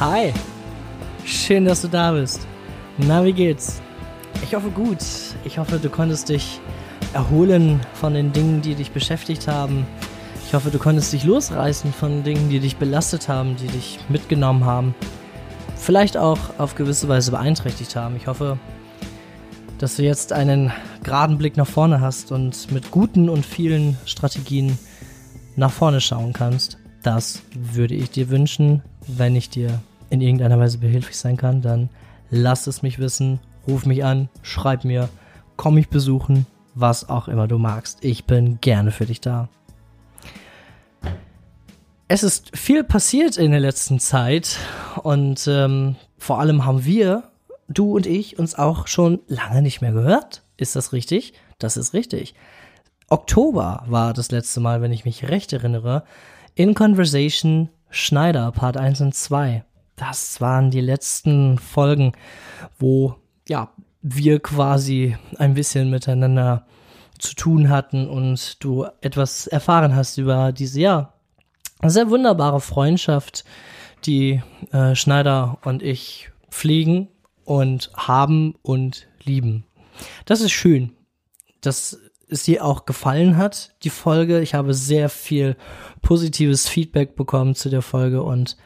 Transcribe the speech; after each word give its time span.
Hi, 0.00 0.32
schön, 1.24 1.64
dass 1.64 1.82
du 1.82 1.88
da 1.88 2.12
bist. 2.12 2.46
Na, 2.98 3.24
wie 3.24 3.32
geht's? 3.32 3.80
Ich 4.42 4.54
hoffe 4.54 4.70
gut. 4.70 4.98
Ich 5.44 5.58
hoffe, 5.58 5.78
du 5.78 5.88
konntest 5.88 6.28
dich 6.28 6.60
erholen 7.14 7.80
von 7.94 8.14
den 8.14 8.32
Dingen, 8.32 8.60
die 8.60 8.74
dich 8.74 8.90
beschäftigt 8.92 9.48
haben. 9.48 9.86
Ich 10.46 10.52
hoffe, 10.52 10.70
du 10.70 10.78
konntest 10.78 11.12
dich 11.12 11.24
losreißen 11.24 11.92
von 11.92 12.22
Dingen, 12.22 12.48
die 12.50 12.60
dich 12.60 12.76
belastet 12.76 13.28
haben, 13.28 13.56
die 13.56 13.68
dich 13.68 13.98
mitgenommen 14.08 14.64
haben. 14.64 14.94
Vielleicht 15.74 16.16
auch 16.16 16.38
auf 16.58 16.74
gewisse 16.74 17.08
Weise 17.08 17.30
beeinträchtigt 17.30 17.96
haben. 17.96 18.14
Ich 18.16 18.26
hoffe, 18.26 18.58
dass 19.78 19.96
du 19.96 20.02
jetzt 20.02 20.32
einen 20.32 20.72
geraden 21.02 21.38
Blick 21.38 21.56
nach 21.56 21.66
vorne 21.66 22.00
hast 22.00 22.32
und 22.32 22.70
mit 22.70 22.90
guten 22.90 23.28
und 23.28 23.44
vielen 23.44 23.96
Strategien 24.06 24.78
nach 25.56 25.72
vorne 25.72 26.00
schauen 26.00 26.32
kannst. 26.32 26.78
Das 27.02 27.42
würde 27.54 27.94
ich 27.94 28.10
dir 28.10 28.30
wünschen. 28.30 28.82
Wenn 29.06 29.36
ich 29.36 29.50
dir 29.50 29.80
in 30.10 30.20
irgendeiner 30.20 30.58
Weise 30.58 30.78
behilflich 30.78 31.18
sein 31.18 31.36
kann, 31.36 31.60
dann 31.60 31.90
lass 32.30 32.66
es 32.66 32.82
mich 32.82 32.98
wissen, 32.98 33.40
ruf 33.66 33.84
mich 33.84 34.04
an, 34.04 34.28
schreib 34.42 34.84
mir, 34.84 35.08
komm 35.56 35.74
mich 35.74 35.88
besuchen, 35.88 36.46
was 36.74 37.08
auch 37.08 37.28
immer 37.28 37.46
du 37.48 37.58
magst. 37.58 38.04
Ich 38.04 38.24
bin 38.24 38.60
gerne 38.60 38.90
für 38.90 39.06
dich 39.06 39.20
da. 39.20 39.48
Es 42.08 42.22
ist 42.22 42.56
viel 42.56 42.84
passiert 42.84 43.36
in 43.36 43.50
der 43.50 43.60
letzten 43.60 43.98
Zeit 43.98 44.58
und 45.02 45.46
ähm, 45.48 45.96
vor 46.18 46.38
allem 46.38 46.64
haben 46.64 46.84
wir, 46.84 47.24
du 47.68 47.94
und 47.94 48.06
ich, 48.06 48.38
uns 48.38 48.54
auch 48.54 48.86
schon 48.86 49.20
lange 49.26 49.62
nicht 49.62 49.80
mehr 49.80 49.92
gehört. 49.92 50.42
Ist 50.56 50.76
das 50.76 50.92
richtig? 50.92 51.34
Das 51.58 51.76
ist 51.76 51.94
richtig. 51.94 52.34
Oktober 53.08 53.84
war 53.86 54.12
das 54.12 54.30
letzte 54.30 54.60
Mal, 54.60 54.82
wenn 54.82 54.92
ich 54.92 55.04
mich 55.04 55.28
recht 55.28 55.52
erinnere, 55.52 56.04
in 56.54 56.74
Conversation 56.74 57.68
Schneider, 57.90 58.50
Part 58.52 58.76
1 58.76 59.00
und 59.02 59.14
2. 59.14 59.64
Das 59.96 60.40
waren 60.40 60.70
die 60.70 60.80
letzten 60.80 61.58
Folgen, 61.58 62.12
wo 62.78 63.16
ja, 63.48 63.70
wir 64.02 64.40
quasi 64.40 65.16
ein 65.38 65.54
bisschen 65.54 65.90
miteinander 65.90 66.66
zu 67.18 67.34
tun 67.34 67.68
hatten 67.68 68.08
und 68.08 68.62
du 68.62 68.86
etwas 69.00 69.46
erfahren 69.46 69.94
hast 69.94 70.18
über 70.18 70.52
diese, 70.52 70.80
ja, 70.80 71.12
sehr 71.82 72.10
wunderbare 72.10 72.60
Freundschaft, 72.60 73.44
die 74.04 74.42
äh, 74.72 74.94
Schneider 74.94 75.58
und 75.64 75.82
ich 75.82 76.30
pflegen 76.50 77.08
und 77.44 77.90
haben 77.94 78.54
und 78.62 79.06
lieben. 79.22 79.64
Das 80.24 80.40
ist 80.40 80.52
schön, 80.52 80.92
dass 81.60 81.98
es 82.28 82.44
dir 82.44 82.64
auch 82.64 82.84
gefallen 82.86 83.36
hat, 83.36 83.74
die 83.82 83.90
Folge. 83.90 84.40
Ich 84.40 84.54
habe 84.54 84.74
sehr 84.74 85.08
viel 85.08 85.56
positives 86.02 86.68
Feedback 86.68 87.16
bekommen 87.16 87.54
zu 87.54 87.68
der 87.68 87.82
Folge 87.82 88.22
und 88.22 88.56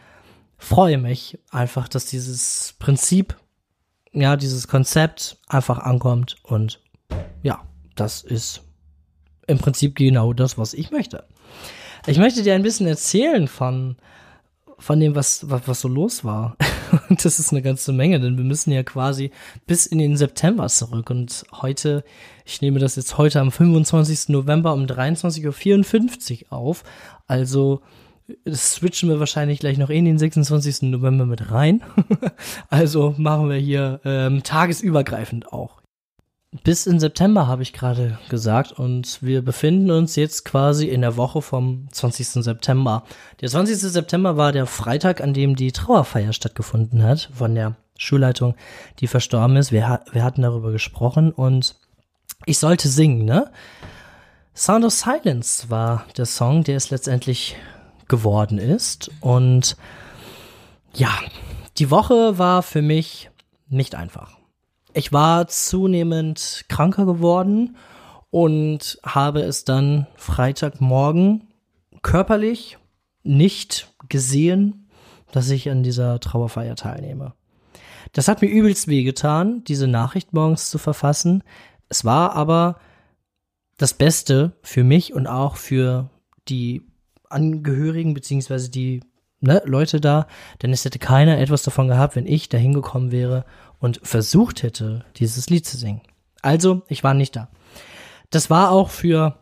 freue 0.57 0.99
mich 0.99 1.39
einfach, 1.51 1.89
dass 1.89 2.07
dieses 2.07 2.75
Prinzip, 2.79 3.37
ja, 4.13 4.37
dieses 4.37 4.69
Konzept 4.69 5.39
einfach 5.49 5.79
ankommt 5.79 6.37
und 6.43 6.81
ja, 7.43 7.63
das 7.95 8.23
ist 8.23 8.63
im 9.47 9.59
Prinzip 9.59 9.97
genau 9.97 10.33
das, 10.33 10.59
was 10.59 10.75
ich 10.75 10.91
möchte. 10.91 11.25
Ich 12.07 12.19
möchte 12.19 12.43
dir 12.43 12.55
ein 12.55 12.63
bisschen 12.63 12.87
erzählen 12.87 13.49
von, 13.49 13.97
von 14.79 15.01
dem, 15.01 15.15
was, 15.15 15.49
was, 15.51 15.63
was 15.67 15.81
so 15.81 15.89
los 15.89 16.25
war. 16.25 16.57
Und 17.09 17.25
das 17.25 17.39
ist 17.39 17.53
eine 17.53 17.63
ganze 17.63 17.93
Menge, 17.93 18.21
denn 18.21 18.37
wir 18.37 18.45
müssen 18.45 18.71
ja 18.71 18.83
quasi 18.83 19.31
bis 19.67 19.87
in 19.87 19.99
den 19.99 20.17
September 20.17 20.69
zurück. 20.69 21.11
Und 21.11 21.45
heute, 21.53 22.05
ich 22.45 22.63
nehme 22.63 22.79
das 22.79 22.97
jetzt 22.97 23.19
heute 23.19 23.41
am 23.41 23.53
25. 23.53 24.31
November 24.31 24.73
um 24.73 24.87
23.54 24.87 26.47
Uhr 26.47 26.53
auf. 26.53 26.85
Also 27.27 27.83
das 28.45 28.73
switchen 28.73 29.09
wir 29.09 29.21
wahrscheinlich 29.21 29.61
gleich 29.61 29.79
noch 29.79 29.91
in 29.91 30.05
den 30.05 30.19
26. 30.19 30.83
November 30.83 31.25
mit 31.27 31.51
rein. 31.51 31.83
also 32.69 33.15
machen 33.17 33.49
wir 33.49 33.57
hier 33.57 34.01
ähm, 34.05 34.43
tagesübergreifend 34.43 35.53
auch. 35.53 35.78
Bis 36.65 36.87
in 36.87 36.99
September 36.99 37.47
habe 37.47 37.63
ich 37.63 37.75
gerade 37.75 38.19
gesagt 38.31 38.73
und 38.73 39.23
wir 39.23 39.43
befinden 39.43 39.91
uns 39.91 40.17
jetzt 40.17 40.47
quasi 40.47 40.89
in 40.89 41.03
der 41.03 41.19
Woche 41.19 41.43
vom 41.43 41.89
20. 41.93 42.27
September. 42.43 43.05
Der 43.43 43.51
20. 43.51 43.77
September 43.77 44.39
war 44.39 44.53
der 44.53 44.65
Freitag, 44.65 45.21
an 45.21 45.35
dem 45.35 45.57
die 45.57 45.73
Trauerfeier 45.73 46.33
stattgefunden 46.33 47.03
hat 47.03 47.29
von 47.35 47.55
der 47.55 47.77
Schulleitung, 47.99 48.55
die 49.01 49.09
verstorben 49.09 49.57
ist. 49.57 49.73
Wir, 49.73 50.01
wir 50.11 50.25
hatten 50.25 50.41
darüber 50.41 50.73
gesprochen 50.73 51.33
und 51.33 51.77
ich 52.47 52.59
sollte 52.59 52.89
singen, 52.89 53.27
ne? 53.27 53.51
Sound 54.55 54.87
of 54.87 54.93
Silence 54.93 55.69
war 55.69 56.07
der 56.17 56.27
Song, 56.27 56.65
der 56.65 56.79
es 56.79 56.89
letztendlich 56.89 57.57
geworden 58.09 58.57
ist 58.57 59.11
und 59.21 59.77
ja, 60.95 61.11
die 61.77 61.91
Woche 61.91 62.39
war 62.39 62.63
für 62.63 62.81
mich 62.81 63.31
nicht 63.69 63.95
einfach. 63.95 64.38
Ich 64.99 65.13
war 65.13 65.47
zunehmend 65.47 66.65
kranker 66.69 67.07
geworden 67.07 67.77
und 68.31 68.99
habe 69.05 69.43
es 69.43 69.63
dann 69.65 70.09
Freitagmorgen 70.17 71.47
körperlich 72.03 72.79
nicht 73.23 73.95
gesehen, 74.09 74.89
dass 75.31 75.51
ich 75.51 75.71
an 75.71 75.85
dieser 75.85 76.19
Trauerfeier 76.19 76.75
teilnehme. 76.75 77.35
Das 78.13 78.27
hat 78.27 78.43
mir 78.43 78.49
übelst 78.49 78.89
wehgetan, 78.89 79.63
diese 79.63 79.87
Nachricht 79.87 80.33
morgens 80.33 80.69
zu 80.69 80.79
verfassen. 80.79 81.45
Es 81.89 82.05
war 82.05 82.33
aber 82.33 82.81
das 83.77 83.95
Beste 83.95 84.57
für 84.63 84.83
mich 84.83 85.15
und 85.15 85.29
auch 85.29 85.55
für 85.55 86.11
die 86.49 86.83
Angehörigen 87.31 88.15
beziehungsweise 88.15 88.69
die 88.69 88.99
ne, 89.41 89.63
Leute 89.65 90.01
da, 90.01 90.27
denn 90.63 90.73
es 90.73 90.85
hätte 90.85 90.99
keiner 90.99 91.39
etwas 91.39 91.63
davon 91.63 91.89
gehabt, 91.89 92.17
wenn 92.17 92.27
ich 92.27 92.49
da 92.49 92.59
hingekommen 92.59 93.13
wäre 93.13 93.45
und 93.79 94.01
versucht 94.03 94.63
hätte, 94.63 95.05
dieses 95.17 95.51
Lied 95.51 95.67
zu 95.67 95.77
singen. 95.77 96.03
Also, 96.43 96.83
ich 96.89 97.05
war 97.05 97.15
nicht 97.15 97.37
da. 97.37 97.49
Das 98.31 98.51
war 98.51 98.71
auch 98.71 98.91
für 98.91 99.37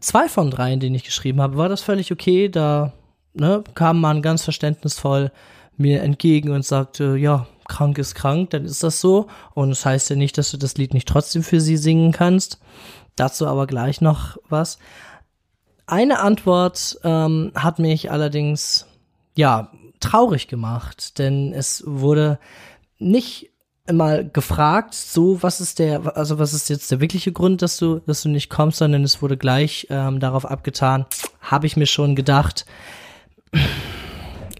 zwei 0.00 0.28
von 0.28 0.50
drei, 0.50 0.74
denen 0.76 0.94
ich 0.94 1.04
geschrieben 1.04 1.40
habe, 1.40 1.56
war 1.56 1.68
das 1.68 1.82
völlig 1.82 2.12
okay. 2.12 2.48
Da 2.48 2.92
ne, 3.34 3.62
kam 3.74 4.00
man 4.00 4.22
ganz 4.22 4.44
verständnisvoll 4.44 5.30
mir 5.76 6.02
entgegen 6.02 6.50
und 6.50 6.64
sagte, 6.64 7.16
ja, 7.16 7.46
krank 7.68 7.98
ist 7.98 8.14
krank, 8.14 8.50
dann 8.50 8.64
ist 8.64 8.82
das 8.82 9.00
so. 9.00 9.28
Und 9.54 9.70
es 9.70 9.78
das 9.78 9.86
heißt 9.86 10.10
ja 10.10 10.16
nicht, 10.16 10.38
dass 10.38 10.50
du 10.50 10.56
das 10.56 10.76
Lied 10.76 10.94
nicht 10.94 11.08
trotzdem 11.08 11.42
für 11.42 11.60
sie 11.60 11.76
singen 11.76 12.12
kannst. 12.12 12.58
Dazu 13.14 13.46
aber 13.46 13.66
gleich 13.66 14.00
noch 14.00 14.38
was. 14.48 14.78
Eine 15.86 16.20
Antwort 16.20 16.98
ähm, 17.04 17.52
hat 17.54 17.78
mich 17.78 18.10
allerdings, 18.10 18.86
ja, 19.38 19.70
traurig 20.00 20.48
gemacht, 20.48 21.20
denn 21.20 21.52
es 21.52 21.84
wurde 21.86 22.40
nicht 22.98 23.52
mal 23.88 24.28
gefragt, 24.28 24.94
so 24.94 25.44
was 25.44 25.60
ist 25.60 25.78
der, 25.78 26.16
also 26.16 26.40
was 26.40 26.52
ist 26.52 26.68
jetzt 26.68 26.90
der 26.90 26.98
wirkliche 26.98 27.30
Grund, 27.30 27.62
dass 27.62 27.76
du, 27.76 28.00
dass 28.00 28.22
du 28.22 28.30
nicht 28.30 28.50
kommst, 28.50 28.78
sondern 28.78 29.04
es 29.04 29.22
wurde 29.22 29.36
gleich 29.36 29.86
ähm, 29.90 30.18
darauf 30.18 30.44
abgetan, 30.44 31.06
habe 31.40 31.68
ich 31.68 31.76
mir 31.76 31.86
schon 31.86 32.16
gedacht, 32.16 32.66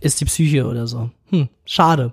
ist 0.01 0.21
die 0.21 0.27
Psyche 0.27 0.65
oder 0.69 0.87
so. 0.87 1.11
Hm, 1.31 1.49
schade. 1.65 2.13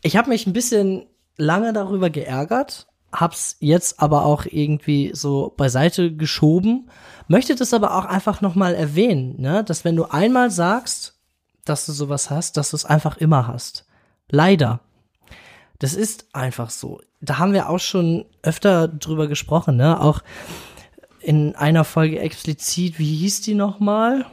Ich 0.00 0.16
habe 0.16 0.28
mich 0.28 0.46
ein 0.46 0.52
bisschen 0.52 1.06
lange 1.36 1.72
darüber 1.72 2.08
geärgert, 2.08 2.86
hab's 3.10 3.56
jetzt 3.58 3.98
aber 3.98 4.24
auch 4.24 4.46
irgendwie 4.46 5.10
so 5.12 5.52
beiseite 5.56 6.14
geschoben, 6.14 6.88
möchte 7.26 7.56
das 7.56 7.74
aber 7.74 7.96
auch 7.96 8.04
einfach 8.04 8.42
nochmal 8.42 8.76
erwähnen, 8.76 9.40
ne, 9.40 9.64
dass 9.64 9.84
wenn 9.84 9.96
du 9.96 10.04
einmal 10.04 10.52
sagst, 10.52 11.14
dass 11.64 11.86
du 11.86 11.92
sowas 11.92 12.30
hast, 12.30 12.56
dass 12.56 12.70
du 12.70 12.76
es 12.76 12.84
einfach 12.84 13.16
immer 13.16 13.46
hast. 13.46 13.86
Leider. 14.28 14.80
Das 15.78 15.94
ist 15.94 16.26
einfach 16.32 16.70
so. 16.70 17.00
Da 17.20 17.38
haben 17.38 17.52
wir 17.52 17.68
auch 17.68 17.80
schon 17.80 18.24
öfter 18.42 18.88
drüber 18.88 19.26
gesprochen, 19.26 19.76
ne? 19.76 20.00
Auch 20.00 20.22
in 21.20 21.56
einer 21.56 21.84
Folge 21.84 22.18
explizit, 22.18 22.98
wie 22.98 23.16
hieß 23.16 23.40
die 23.40 23.54
nochmal? 23.54 24.26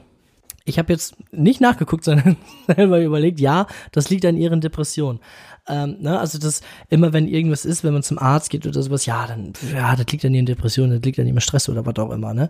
Ich 0.65 0.77
habe 0.77 0.93
jetzt 0.93 1.15
nicht 1.31 1.61
nachgeguckt, 1.61 2.03
sondern 2.05 2.37
selber 2.67 3.01
überlegt, 3.01 3.39
ja, 3.39 3.67
das 3.91 4.09
liegt 4.09 4.25
an 4.25 4.37
ihren 4.37 4.61
Depressionen. 4.61 5.19
Ähm, 5.67 5.97
ne, 5.99 6.19
also 6.19 6.37
das 6.37 6.61
immer, 6.89 7.13
wenn 7.13 7.27
irgendwas 7.27 7.65
ist, 7.65 7.83
wenn 7.83 7.93
man 7.93 8.03
zum 8.03 8.17
Arzt 8.17 8.49
geht 8.49 8.65
oder 8.65 8.81
sowas, 8.81 9.05
ja, 9.05 9.27
dann, 9.27 9.53
ja, 9.73 9.95
das 9.95 10.07
liegt 10.07 10.25
an 10.25 10.33
ihren 10.33 10.45
Depressionen, 10.45 10.97
das 10.97 11.05
liegt 11.05 11.19
an 11.19 11.27
ihrem 11.27 11.39
Stress 11.39 11.69
oder 11.69 11.85
was 11.85 11.95
auch 11.97 12.11
immer, 12.11 12.33
ne? 12.33 12.49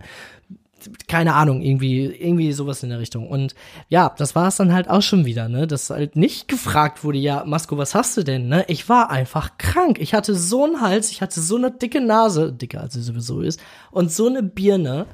Keine 1.08 1.36
Ahnung, 1.36 1.62
irgendwie, 1.62 2.06
irgendwie 2.06 2.52
sowas 2.54 2.84
in 2.84 2.90
der 2.90 3.00
Richtung. 3.00 3.28
Und 3.28 3.56
ja, 3.90 4.14
das 4.18 4.36
war 4.36 4.48
es 4.48 4.58
dann 4.58 4.74
halt 4.74 4.90
auch 4.90 5.02
schon 5.02 5.26
wieder, 5.26 5.50
ne? 5.50 5.68
Dass 5.68 5.90
halt 5.90 6.16
nicht 6.16 6.48
gefragt 6.48 7.04
wurde, 7.04 7.18
ja, 7.18 7.44
Masko, 7.46 7.78
was 7.78 7.96
hast 7.96 8.18
du 8.18 8.24
denn, 8.24 8.48
ne? 8.48 8.66
Ich 8.68 8.90
war 8.90 9.10
einfach 9.10 9.58
krank. 9.58 10.00
Ich 10.00 10.14
hatte 10.14 10.36
so 10.36 10.64
einen 10.64 10.82
Hals, 10.82 11.12
ich 11.12 11.22
hatte 11.22 11.42
so 11.42 11.56
eine 11.56 11.72
dicke 11.72 12.02
Nase, 12.02 12.52
dicker 12.54 12.82
als 12.82 12.94
sie 12.94 13.02
sowieso 13.02 13.42
ist, 13.42 13.60
und 13.92 14.12
so 14.12 14.28
eine 14.28 14.44
Birne, 14.44 15.06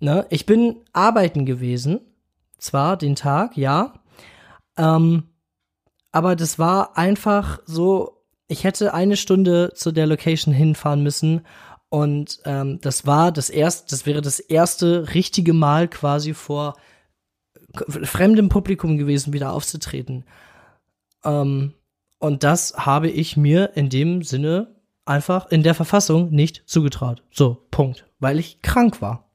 ne? 0.00 0.26
Ich 0.30 0.46
bin 0.46 0.76
arbeiten 0.92 1.46
gewesen, 1.46 2.00
zwar 2.58 2.96
den 2.96 3.14
Tag, 3.14 3.56
ja, 3.56 3.94
ähm, 4.76 5.24
aber 6.12 6.36
das 6.36 6.58
war 6.58 6.96
einfach 6.96 7.58
so, 7.66 8.22
ich 8.46 8.64
hätte 8.64 8.94
eine 8.94 9.16
Stunde 9.16 9.72
zu 9.74 9.90
der 9.90 10.06
Location 10.06 10.54
hinfahren 10.54 11.02
müssen 11.02 11.42
Und 11.94 12.40
ähm, 12.44 12.80
das 12.80 13.06
war 13.06 13.30
das 13.30 13.50
erste, 13.50 13.90
das 13.90 14.04
wäre 14.04 14.20
das 14.20 14.40
erste 14.40 15.14
richtige 15.14 15.52
Mal 15.52 15.86
quasi 15.86 16.34
vor 16.34 16.74
fremdem 17.86 18.48
Publikum 18.48 18.98
gewesen, 18.98 19.32
wieder 19.32 19.52
aufzutreten. 19.52 20.24
Ähm, 21.24 21.72
und 22.18 22.42
das 22.42 22.74
habe 22.76 23.08
ich 23.08 23.36
mir 23.36 23.76
in 23.76 23.90
dem 23.90 24.24
Sinne 24.24 24.74
einfach 25.04 25.52
in 25.52 25.62
der 25.62 25.76
Verfassung 25.76 26.32
nicht 26.32 26.64
zugetraut. 26.66 27.22
So, 27.30 27.64
Punkt. 27.70 28.04
Weil 28.18 28.40
ich 28.40 28.60
krank 28.60 29.00
war. 29.00 29.30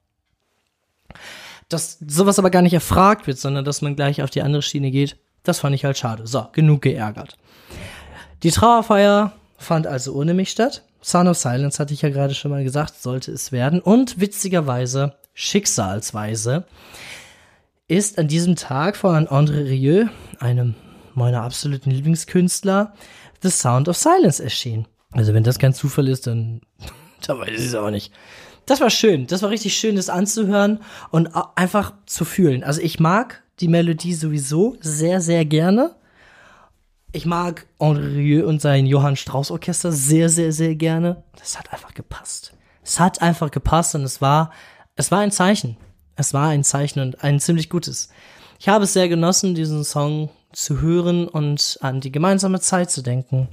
Dass 1.70 1.98
sowas 2.06 2.38
aber 2.38 2.50
gar 2.50 2.60
nicht 2.60 2.74
erfragt 2.74 3.26
wird, 3.26 3.38
sondern 3.38 3.64
dass 3.64 3.80
man 3.80 3.96
gleich 3.96 4.20
auf 4.20 4.28
die 4.28 4.42
andere 4.42 4.60
Schiene 4.60 4.90
geht, 4.90 5.16
das 5.44 5.60
fand 5.60 5.74
ich 5.74 5.86
halt 5.86 5.96
schade. 5.96 6.26
So, 6.26 6.46
genug 6.52 6.82
geärgert. 6.82 7.38
Die 8.42 8.50
Trauerfeier 8.50 9.32
fand 9.56 9.86
also 9.86 10.12
ohne 10.12 10.34
mich 10.34 10.50
statt. 10.50 10.84
Son 11.00 11.28
of 11.28 11.36
Silence 11.36 11.78
hatte 11.78 11.94
ich 11.94 12.02
ja 12.02 12.10
gerade 12.10 12.34
schon 12.34 12.50
mal 12.50 12.64
gesagt, 12.64 13.00
sollte 13.00 13.32
es 13.32 13.52
werden. 13.52 13.80
Und 13.80 14.20
witzigerweise, 14.20 15.14
schicksalsweise, 15.34 16.64
ist 17.88 18.18
an 18.18 18.28
diesem 18.28 18.56
Tag 18.56 18.96
von 18.96 19.26
André 19.26 19.64
Rieu, 19.64 20.06
einem 20.38 20.74
meiner 21.14 21.42
absoluten 21.42 21.90
Lieblingskünstler, 21.90 22.94
The 23.42 23.50
Sound 23.50 23.88
of 23.88 23.96
Silence 23.96 24.42
erschienen. 24.42 24.86
Also 25.12 25.34
wenn 25.34 25.42
das 25.42 25.58
kein 25.58 25.74
Zufall 25.74 26.08
ist, 26.08 26.26
dann, 26.26 26.60
dann 27.26 27.38
weiß 27.38 27.48
ich 27.48 27.66
es 27.66 27.74
aber 27.74 27.90
nicht. 27.90 28.12
Das 28.66 28.80
war 28.80 28.90
schön. 28.90 29.26
Das 29.26 29.42
war 29.42 29.50
richtig 29.50 29.76
schön, 29.76 29.96
das 29.96 30.08
anzuhören 30.08 30.80
und 31.10 31.30
einfach 31.56 31.94
zu 32.06 32.24
fühlen. 32.24 32.62
Also 32.62 32.80
ich 32.80 33.00
mag 33.00 33.42
die 33.58 33.68
Melodie 33.68 34.14
sowieso 34.14 34.76
sehr, 34.80 35.20
sehr 35.20 35.44
gerne. 35.44 35.96
Ich 37.12 37.26
mag 37.26 37.66
André 37.80 38.44
und 38.44 38.62
sein 38.62 38.86
Johann 38.86 39.16
Strauss 39.16 39.50
Orchester 39.50 39.90
sehr, 39.90 40.28
sehr, 40.28 40.52
sehr 40.52 40.76
gerne. 40.76 41.24
Das 41.36 41.58
hat 41.58 41.72
einfach 41.72 41.92
gepasst. 41.92 42.52
Es 42.84 43.00
hat 43.00 43.20
einfach 43.20 43.50
gepasst 43.50 43.96
und 43.96 44.04
es 44.04 44.20
war, 44.20 44.52
es 44.94 45.10
war 45.10 45.18
ein 45.18 45.32
Zeichen. 45.32 45.76
Es 46.14 46.34
war 46.34 46.50
ein 46.50 46.62
Zeichen 46.62 47.00
und 47.00 47.24
ein 47.24 47.40
ziemlich 47.40 47.68
gutes. 47.68 48.10
Ich 48.60 48.68
habe 48.68 48.84
es 48.84 48.92
sehr 48.92 49.08
genossen, 49.08 49.56
diesen 49.56 49.82
Song 49.82 50.30
zu 50.52 50.80
hören 50.80 51.26
und 51.26 51.78
an 51.80 52.00
die 52.00 52.12
gemeinsame 52.12 52.60
Zeit 52.60 52.92
zu 52.92 53.02
denken, 53.02 53.48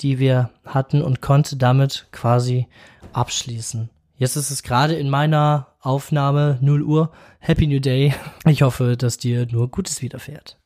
die 0.00 0.18
wir 0.18 0.50
hatten 0.66 1.00
und 1.00 1.22
konnte 1.22 1.56
damit 1.56 2.08
quasi 2.12 2.66
abschließen. 3.14 3.88
Jetzt 4.16 4.36
ist 4.36 4.50
es 4.50 4.62
gerade 4.62 4.96
in 4.96 5.08
meiner 5.08 5.68
Aufnahme 5.80 6.58
0 6.60 6.82
Uhr. 6.82 7.12
Happy 7.38 7.66
New 7.66 7.80
Day. 7.80 8.14
Ich 8.44 8.62
hoffe, 8.62 8.96
dass 8.98 9.16
dir 9.16 9.46
nur 9.46 9.68
Gutes 9.68 10.02
widerfährt. 10.02 10.58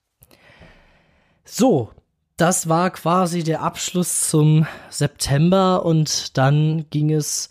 So, 1.45 1.91
das 2.37 2.69
war 2.69 2.91
quasi 2.91 3.43
der 3.43 3.63
Abschluss 3.63 4.29
zum 4.29 4.67
September 4.91 5.85
und 5.85 6.37
dann 6.37 6.87
ging 6.91 7.13
es 7.13 7.51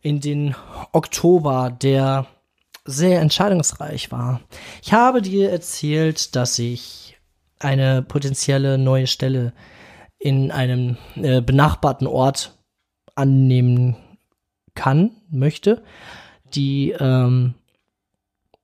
in 0.00 0.20
den 0.20 0.54
Oktober, 0.92 1.70
der 1.70 2.26
sehr 2.84 3.20
entscheidungsreich 3.20 4.10
war. 4.10 4.40
Ich 4.82 4.92
habe 4.92 5.22
dir 5.22 5.50
erzählt, 5.50 6.34
dass 6.36 6.58
ich 6.58 7.18
eine 7.58 8.02
potenzielle 8.02 8.78
neue 8.78 9.06
Stelle 9.06 9.52
in 10.18 10.50
einem 10.50 10.96
äh, 11.16 11.40
benachbarten 11.40 12.06
Ort 12.06 12.58
annehmen 13.14 13.96
kann, 14.74 15.10
möchte, 15.30 15.82
die 16.54 16.92
ähm, 16.92 17.54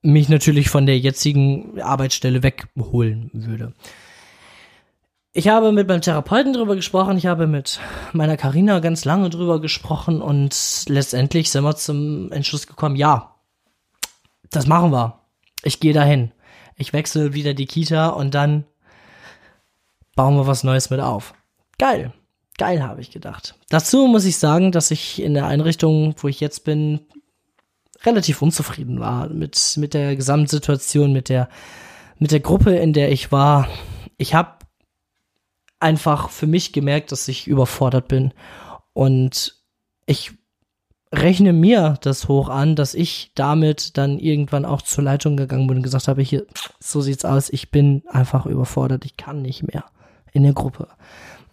mich 0.01 0.29
natürlich 0.29 0.69
von 0.69 0.85
der 0.85 0.99
jetzigen 0.99 1.79
Arbeitsstelle 1.81 2.43
wegholen 2.43 3.29
würde. 3.33 3.73
Ich 5.37 5.49
habe 5.49 5.73
mit 5.73 5.89
meinem 5.89 5.99
Therapeuten 5.99 6.53
drüber 6.53 6.77
gesprochen, 6.77 7.17
ich 7.17 7.25
habe 7.25 7.45
mit 7.45 7.81
meiner 8.13 8.37
Karina 8.37 8.79
ganz 8.79 9.03
lange 9.03 9.29
drüber 9.29 9.59
gesprochen 9.59 10.21
und 10.21 10.85
letztendlich 10.87 11.51
sind 11.51 11.65
wir 11.65 11.75
zum 11.75 12.31
Entschluss 12.31 12.67
gekommen, 12.67 12.95
ja, 12.95 13.35
das 14.49 14.65
machen 14.65 14.91
wir. 14.91 15.19
Ich 15.61 15.81
gehe 15.81 15.91
dahin. 15.91 16.31
Ich 16.77 16.93
wechsle 16.93 17.33
wieder 17.33 17.53
die 17.53 17.65
Kita 17.65 18.07
und 18.07 18.33
dann 18.33 18.63
bauen 20.15 20.37
wir 20.37 20.47
was 20.47 20.63
Neues 20.63 20.89
mit 20.89 21.01
auf. 21.01 21.33
Geil. 21.79 22.13
Geil, 22.57 22.81
habe 22.81 23.01
ich 23.01 23.11
gedacht. 23.11 23.55
Dazu 23.67 24.07
muss 24.07 24.23
ich 24.23 24.37
sagen, 24.37 24.71
dass 24.71 24.89
ich 24.89 25.21
in 25.21 25.33
der 25.33 25.47
Einrichtung, 25.47 26.15
wo 26.19 26.29
ich 26.29 26.39
jetzt 26.39 26.63
bin, 26.63 27.01
relativ 28.05 28.41
unzufrieden 28.41 29.01
war 29.01 29.27
mit, 29.27 29.75
mit 29.75 29.93
der 29.95 30.15
Gesamtsituation, 30.15 31.11
mit 31.11 31.27
der, 31.27 31.49
mit 32.19 32.31
der 32.31 32.39
Gruppe, 32.39 32.77
in 32.77 32.93
der 32.93 33.11
ich 33.11 33.33
war. 33.33 33.67
Ich 34.17 34.33
habe 34.33 34.64
einfach 35.79 36.29
für 36.29 36.47
mich 36.47 36.73
gemerkt, 36.73 37.11
dass 37.11 37.27
ich 37.27 37.47
überfordert 37.47 38.07
bin. 38.07 38.33
Und 38.93 39.55
ich 40.05 40.31
rechne 41.13 41.53
mir 41.53 41.97
das 42.01 42.27
hoch 42.27 42.49
an, 42.49 42.75
dass 42.75 42.93
ich 42.93 43.31
damit 43.35 43.97
dann 43.97 44.19
irgendwann 44.19 44.65
auch 44.65 44.81
zur 44.81 45.03
Leitung 45.03 45.37
gegangen 45.37 45.67
bin 45.67 45.77
und 45.77 45.83
gesagt 45.83 46.07
habe, 46.07 46.21
hier, 46.21 46.45
so 46.79 47.01
sieht's 47.01 47.25
aus, 47.25 47.49
ich 47.49 47.71
bin 47.71 48.03
einfach 48.07 48.45
überfordert, 48.45 49.05
ich 49.05 49.17
kann 49.17 49.41
nicht 49.41 49.63
mehr 49.63 49.85
in 50.31 50.43
der 50.43 50.53
Gruppe. 50.53 50.87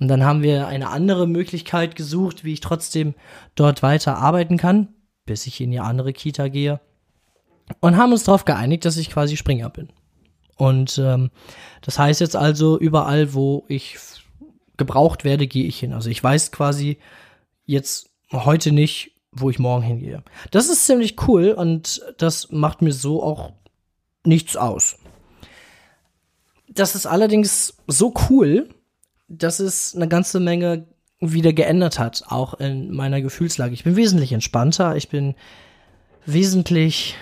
Und 0.00 0.08
dann 0.08 0.24
haben 0.24 0.42
wir 0.42 0.66
eine 0.66 0.88
andere 0.88 1.28
Möglichkeit 1.28 1.94
gesucht, 1.94 2.44
wie 2.44 2.54
ich 2.54 2.60
trotzdem 2.60 3.14
dort 3.54 3.82
weiter 3.82 4.19
arbeiten 4.19 4.56
kann, 4.56 4.88
bis 5.26 5.46
ich 5.46 5.60
in 5.60 5.70
die 5.70 5.80
andere 5.80 6.12
Kita 6.12 6.48
gehe. 6.48 6.80
Und 7.80 7.96
haben 7.96 8.12
uns 8.12 8.24
darauf 8.24 8.44
geeinigt, 8.44 8.84
dass 8.84 8.96
ich 8.96 9.10
quasi 9.10 9.36
Springer 9.36 9.70
bin. 9.70 9.88
Und 10.56 10.99
ähm, 10.99 11.31
das 11.81 11.99
heißt 11.99 12.20
jetzt 12.20 12.37
also, 12.37 12.78
überall, 12.78 13.34
wo 13.34 13.64
ich 13.69 13.99
gebraucht 14.76 15.25
werde, 15.25 15.46
gehe 15.46 15.64
ich 15.64 15.78
hin. 15.78 15.93
Also 15.93 16.10
ich 16.10 16.22
weiß 16.22 16.52
quasi 16.52 16.99
jetzt 17.64 18.10
heute 18.32 18.72
nicht, 18.72 19.12
wo 19.32 19.50
ich 19.50 19.58
morgen 19.58 19.82
hingehe. 19.82 20.22
Das 20.50 20.69
ist 20.69 20.87
ziemlich 20.87 21.16
cool 21.26 21.52
und 21.52 22.02
das 22.19 22.50
macht 22.50 22.82
mir 22.82 22.93
so 22.93 23.22
auch 23.22 23.52
nichts 24.25 24.56
aus. 24.56 24.96
Das 26.69 26.94
ist 26.94 27.06
allerdings 27.06 27.76
so 27.87 28.14
cool, 28.28 28.69
dass 29.28 29.60
es 29.60 29.94
eine 29.94 30.08
ganze 30.08 30.40
Menge 30.40 30.87
wieder 31.20 31.52
geändert 31.52 31.98
hat, 31.98 32.25
auch 32.28 32.55
in 32.55 32.93
meiner 32.93 33.20
Gefühlslage. 33.22 33.75
Ich 33.75 33.84
bin 33.84 33.96
wesentlich 33.96 34.32
entspannter, 34.32 34.96
ich 34.96 35.08
bin 35.08 35.34
wesentlich 36.26 37.14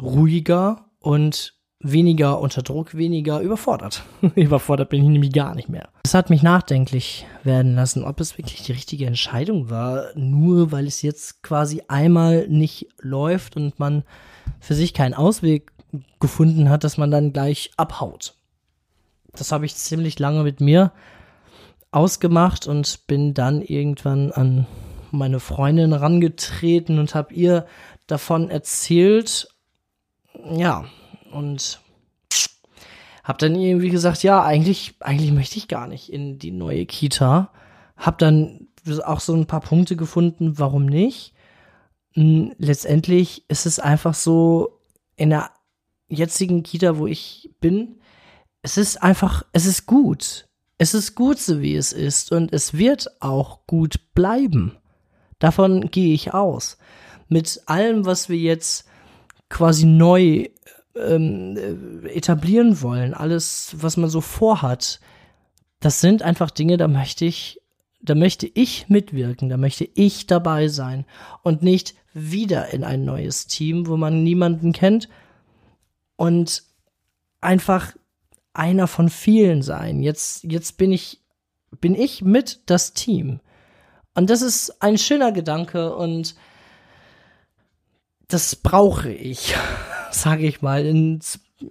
ruhiger 0.00 0.90
und 1.00 1.57
weniger 1.80 2.40
unter 2.40 2.62
Druck, 2.62 2.96
weniger 2.96 3.40
überfordert. 3.40 4.02
überfordert 4.34 4.88
bin 4.88 5.02
ich 5.02 5.08
nämlich 5.08 5.32
gar 5.32 5.54
nicht 5.54 5.68
mehr. 5.68 5.88
Es 6.04 6.14
hat 6.14 6.30
mich 6.30 6.42
nachdenklich 6.42 7.26
werden 7.44 7.74
lassen, 7.74 8.04
ob 8.04 8.20
es 8.20 8.36
wirklich 8.38 8.62
die 8.62 8.72
richtige 8.72 9.06
Entscheidung 9.06 9.70
war, 9.70 10.06
nur 10.14 10.72
weil 10.72 10.86
es 10.86 11.02
jetzt 11.02 11.42
quasi 11.42 11.82
einmal 11.88 12.48
nicht 12.48 12.88
läuft 13.00 13.56
und 13.56 13.78
man 13.78 14.04
für 14.60 14.74
sich 14.74 14.92
keinen 14.92 15.14
Ausweg 15.14 15.72
gefunden 16.20 16.68
hat, 16.68 16.84
dass 16.84 16.98
man 16.98 17.10
dann 17.10 17.32
gleich 17.32 17.70
abhaut. 17.76 18.34
Das 19.32 19.52
habe 19.52 19.66
ich 19.66 19.76
ziemlich 19.76 20.18
lange 20.18 20.42
mit 20.42 20.60
mir 20.60 20.92
ausgemacht 21.90 22.66
und 22.66 23.06
bin 23.06 23.34
dann 23.34 23.62
irgendwann 23.62 24.32
an 24.32 24.66
meine 25.10 25.40
Freundin 25.40 25.92
rangetreten 25.92 26.98
und 26.98 27.14
habe 27.14 27.32
ihr 27.32 27.66
davon 28.06 28.50
erzählt. 28.50 29.48
Ja, 30.50 30.84
und 31.30 31.80
habe 33.24 33.38
dann 33.38 33.54
irgendwie 33.54 33.90
gesagt, 33.90 34.22
ja, 34.22 34.42
eigentlich 34.42 34.94
eigentlich 35.00 35.32
möchte 35.32 35.58
ich 35.58 35.68
gar 35.68 35.86
nicht 35.86 36.12
in 36.12 36.38
die 36.38 36.50
neue 36.50 36.86
Kita. 36.86 37.52
Hab 37.96 38.18
dann 38.18 38.68
auch 39.04 39.20
so 39.20 39.34
ein 39.34 39.46
paar 39.46 39.60
Punkte 39.60 39.96
gefunden, 39.96 40.58
warum 40.58 40.86
nicht. 40.86 41.34
Hm, 42.14 42.54
letztendlich 42.58 43.44
ist 43.48 43.66
es 43.66 43.78
einfach 43.78 44.14
so 44.14 44.80
in 45.16 45.30
der 45.30 45.50
jetzigen 46.08 46.62
Kita, 46.62 46.96
wo 46.96 47.06
ich 47.06 47.50
bin, 47.60 48.00
es 48.62 48.76
ist 48.76 49.02
einfach, 49.02 49.44
es 49.52 49.66
ist 49.66 49.86
gut. 49.86 50.48
Es 50.78 50.94
ist 50.94 51.14
gut 51.14 51.38
so, 51.38 51.60
wie 51.60 51.74
es 51.74 51.92
ist 51.92 52.32
und 52.32 52.52
es 52.52 52.74
wird 52.74 53.20
auch 53.20 53.66
gut 53.66 54.14
bleiben. 54.14 54.76
Davon 55.38 55.90
gehe 55.90 56.14
ich 56.14 56.34
aus. 56.34 56.78
Mit 57.28 57.62
allem, 57.66 58.06
was 58.06 58.28
wir 58.28 58.38
jetzt 58.38 58.86
quasi 59.48 59.86
neu 59.86 60.48
ähm, 61.06 62.04
etablieren 62.06 62.82
wollen, 62.82 63.14
alles, 63.14 63.74
was 63.78 63.96
man 63.96 64.10
so 64.10 64.20
vorhat, 64.20 65.00
das 65.80 66.00
sind 66.00 66.22
einfach 66.22 66.50
Dinge, 66.50 66.76
da 66.76 66.88
möchte 66.88 67.24
ich, 67.24 67.60
da 68.00 68.14
möchte 68.14 68.46
ich 68.46 68.88
mitwirken, 68.88 69.48
da 69.48 69.56
möchte 69.56 69.88
ich 69.94 70.26
dabei 70.26 70.68
sein 70.68 71.04
und 71.42 71.62
nicht 71.62 71.94
wieder 72.12 72.72
in 72.72 72.84
ein 72.84 73.04
neues 73.04 73.46
Team, 73.46 73.86
wo 73.86 73.96
man 73.96 74.22
niemanden 74.22 74.72
kennt 74.72 75.08
und 76.16 76.64
einfach 77.40 77.94
einer 78.52 78.88
von 78.88 79.08
vielen 79.08 79.62
sein. 79.62 80.02
Jetzt, 80.02 80.44
jetzt 80.44 80.78
bin 80.78 80.90
ich, 80.90 81.22
bin 81.80 81.94
ich 81.94 82.22
mit 82.22 82.60
das 82.66 82.92
Team. 82.92 83.40
Und 84.14 84.30
das 84.30 84.42
ist 84.42 84.82
ein 84.82 84.98
schöner 84.98 85.30
Gedanke 85.30 85.94
und 85.94 86.34
das 88.26 88.56
brauche 88.56 89.10
ich, 89.12 89.54
sage 90.10 90.46
ich 90.46 90.62
mal. 90.62 90.84
Im 90.84 91.20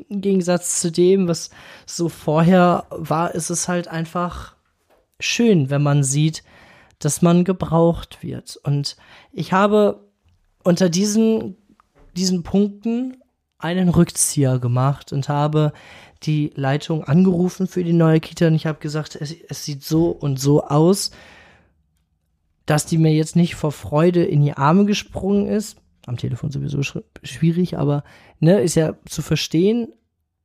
Gegensatz 0.10 0.82
zu 0.82 0.92
dem, 0.92 1.28
was 1.28 1.50
so 1.86 2.10
vorher 2.10 2.86
war, 2.90 3.34
ist 3.36 3.50
es 3.50 3.68
halt 3.68 3.88
einfach 3.88 4.56
schön, 5.20 5.70
wenn 5.70 5.84
man 5.84 6.04
sieht, 6.04 6.44
dass 7.00 7.22
man 7.22 7.44
gebraucht 7.44 8.24
wird. 8.24 8.58
Und 8.64 8.98
ich 9.32 9.54
habe 9.54 10.04
unter 10.64 10.90
diesen, 10.90 11.56
diesen 12.16 12.44
Punkten 12.44 13.18
einen 13.60 13.90
Rückzieher 13.90 14.60
gemacht 14.60 15.14
und 15.14 15.30
habe 15.30 15.74
die 16.24 16.52
Leitung 16.56 17.04
angerufen 17.04 17.68
für 17.68 17.84
die 17.84 17.94
neue 17.94 18.20
Kita 18.20 18.48
und 18.48 18.56
ich 18.56 18.66
habe 18.66 18.80
gesagt, 18.80 19.16
es, 19.16 19.34
es 19.48 19.66
sieht 19.66 19.84
so 19.84 20.10
und 20.10 20.40
so 20.40 20.64
aus, 20.64 21.12
dass 22.66 22.86
die 22.86 22.98
mir 22.98 23.14
jetzt 23.14 23.36
nicht 23.36 23.56
vor 23.56 23.72
Freude 23.72 24.24
in 24.24 24.42
die 24.42 24.54
Arme 24.54 24.86
gesprungen 24.86 25.48
ist. 25.48 25.78
Am 26.08 26.18
Telefon 26.18 26.50
sowieso 26.50 26.82
schwierig, 27.22 27.78
aber 27.78 28.04
ne, 28.40 28.62
ist 28.62 28.76
ja 28.76 28.96
zu 29.06 29.22
verstehen. 29.22 29.94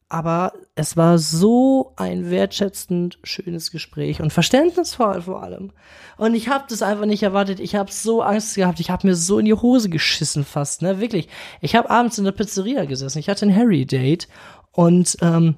Aber 0.09 0.53
es 0.75 0.99
war 0.99 1.17
so 1.17 1.95
ein 1.97 2.31
wertschätzend 2.31 3.19
schönes 3.23 3.71
Gespräch 3.71 4.21
und 4.21 4.31
verständnisvoll 4.31 5.23
vor 5.23 5.43
allem. 5.43 5.73
Und 6.19 6.35
ich 6.35 6.49
habe 6.49 6.65
das 6.69 6.83
einfach 6.83 7.07
nicht 7.07 7.23
erwartet. 7.23 7.61
Ich 7.61 7.77
habe 7.77 7.91
so 7.91 8.21
Angst 8.21 8.57
gehabt. 8.57 8.79
Ich 8.79 8.91
habe 8.91 9.07
mir 9.07 9.15
so 9.15 9.39
in 9.39 9.47
die 9.47 9.55
Hose 9.55 9.89
geschissen 9.89 10.45
fast. 10.45 10.83
Ne, 10.83 11.01
wirklich. 11.01 11.29
Ich 11.63 11.75
habe 11.75 11.89
abends 11.89 12.19
in 12.19 12.25
der 12.25 12.33
Pizzeria 12.33 12.85
gesessen. 12.85 13.21
Ich 13.21 13.31
hatte 13.31 13.47
ein 13.47 13.57
Harry-Date 13.57 14.29
und 14.73 15.17
ähm, 15.23 15.55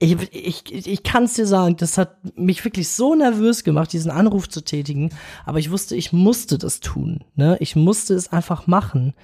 ich, 0.00 0.16
ich, 0.32 0.86
ich 0.86 1.02
kann 1.02 1.24
es 1.24 1.34
dir 1.34 1.46
sagen, 1.46 1.76
das 1.76 1.98
hat 1.98 2.38
mich 2.38 2.64
wirklich 2.64 2.88
so 2.88 3.16
nervös 3.16 3.64
gemacht, 3.64 3.92
diesen 3.92 4.12
Anruf 4.12 4.48
zu 4.48 4.62
tätigen. 4.62 5.10
Aber 5.44 5.58
ich 5.58 5.72
wusste, 5.72 5.96
ich 5.96 6.12
musste 6.12 6.56
das 6.56 6.78
tun. 6.80 7.24
Ne? 7.34 7.56
Ich 7.60 7.74
musste 7.74 8.14
es 8.14 8.32
einfach 8.32 8.68
machen, 8.68 9.14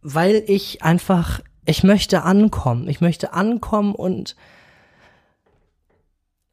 weil 0.00 0.44
ich 0.46 0.84
einfach, 0.84 1.40
ich 1.66 1.82
möchte 1.82 2.22
ankommen. 2.22 2.88
Ich 2.88 3.00
möchte 3.00 3.32
ankommen 3.32 3.96
und 3.96 4.36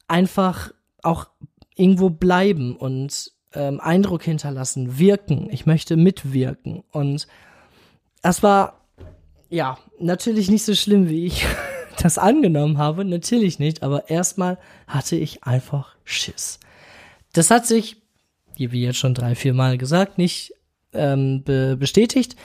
einfach 0.08 0.72
auch 1.04 1.28
irgendwo 1.76 2.10
bleiben 2.10 2.76
und 2.76 3.32
ähm, 3.54 3.80
Eindruck 3.82 4.24
hinterlassen, 4.24 4.98
wirken. 4.98 5.48
Ich 5.52 5.68
möchte 5.68 5.96
mitwirken. 5.96 6.84
Und 6.92 7.28
das 8.24 8.42
war 8.42 8.82
ja 9.50 9.78
natürlich 10.00 10.50
nicht 10.50 10.66
so 10.66 10.74
schlimm, 10.74 11.08
wie 11.08 11.28
ich 11.28 11.46
das 12.02 12.18
angenommen 12.18 12.78
habe, 12.78 13.06
natürlich 13.06 13.60
nicht, 13.60 13.84
aber 13.84 14.10
erstmal 14.10 14.58
hatte 14.88 15.16
ich 15.16 15.44
einfach 15.44 15.96
Schiss. 16.04 16.60
Das 17.34 17.52
hat 17.52 17.66
sich, 17.66 17.98
wie 18.58 18.84
jetzt 18.84 18.98
schon 18.98 19.14
drei, 19.14 19.36
vier 19.36 19.54
Mal 19.54 19.78
gesagt, 19.78 20.18
nicht 20.18 20.54
ähm, 20.94 21.44
be 21.44 21.76
bestätigt. 21.78 22.36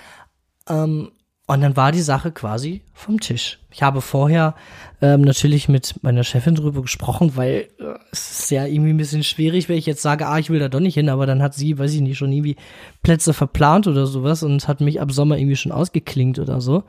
Ähm, 0.68 1.12
und 1.50 1.62
dann 1.62 1.76
war 1.76 1.90
die 1.90 2.00
Sache 2.00 2.30
quasi 2.30 2.82
vom 2.92 3.18
Tisch. 3.18 3.58
Ich 3.72 3.82
habe 3.82 4.00
vorher 4.00 4.54
ähm, 5.00 5.22
natürlich 5.22 5.68
mit 5.68 6.00
meiner 6.02 6.22
Chefin 6.22 6.54
drüber 6.54 6.80
gesprochen, 6.80 7.34
weil 7.34 7.68
äh, 7.80 7.94
es 8.12 8.42
ist 8.42 8.50
ja 8.52 8.66
irgendwie 8.66 8.90
ein 8.90 8.96
bisschen 8.96 9.24
schwierig, 9.24 9.68
wenn 9.68 9.76
ich 9.76 9.86
jetzt 9.86 10.00
sage, 10.00 10.28
ah, 10.28 10.38
ich 10.38 10.50
will 10.50 10.60
da 10.60 10.68
doch 10.68 10.78
nicht 10.78 10.94
hin, 10.94 11.08
aber 11.08 11.26
dann 11.26 11.42
hat 11.42 11.54
sie, 11.54 11.76
weiß 11.76 11.92
ich 11.92 12.02
nicht, 12.02 12.18
schon 12.18 12.30
irgendwie 12.30 12.54
Plätze 13.02 13.32
verplant 13.32 13.88
oder 13.88 14.06
sowas 14.06 14.44
und 14.44 14.68
hat 14.68 14.80
mich 14.80 15.00
ab 15.00 15.10
Sommer 15.10 15.38
irgendwie 15.38 15.56
schon 15.56 15.72
ausgeklingt 15.72 16.38
oder 16.38 16.60
so. 16.60 16.84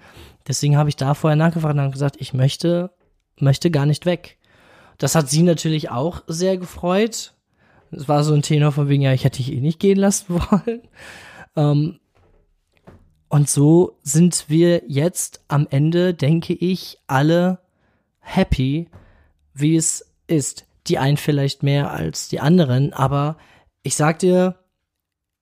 Deswegen 0.47 0.77
habe 0.77 0.89
ich 0.89 0.95
da 0.95 1.15
vorher 1.15 1.37
nachgefragt 1.37 1.79
und 1.79 1.91
gesagt, 1.91 2.17
ich 2.19 2.33
möchte, 2.33 2.91
möchte 3.39 3.71
gar 3.71 3.87
nicht 3.87 4.05
weg. 4.05 4.37
Das 4.99 5.15
hat 5.15 5.27
sie 5.27 5.41
natürlich 5.41 5.89
auch 5.89 6.21
sehr 6.27 6.57
gefreut. 6.57 7.33
Es 7.89 8.07
war 8.07 8.23
so 8.23 8.35
ein 8.35 8.43
Tenor 8.43 8.73
von 8.73 8.89
wegen, 8.89 9.01
ja, 9.01 9.11
ich 9.11 9.23
hätte 9.23 9.37
dich 9.37 9.53
eh 9.53 9.59
nicht 9.59 9.79
gehen 9.79 9.97
lassen 9.97 10.25
wollen. 10.35 10.81
Ähm, 11.55 11.99
und 13.31 13.49
so 13.49 13.97
sind 14.03 14.49
wir 14.49 14.83
jetzt 14.89 15.39
am 15.47 15.65
Ende, 15.69 16.13
denke 16.13 16.51
ich, 16.53 16.97
alle 17.07 17.59
happy, 18.19 18.89
wie 19.53 19.77
es 19.77 20.05
ist. 20.27 20.65
Die 20.87 20.97
einen 20.97 21.15
vielleicht 21.15 21.63
mehr 21.63 21.91
als 21.91 22.27
die 22.27 22.41
anderen, 22.41 22.91
aber 22.91 23.37
ich 23.83 23.95
sag 23.95 24.19
dir, 24.19 24.57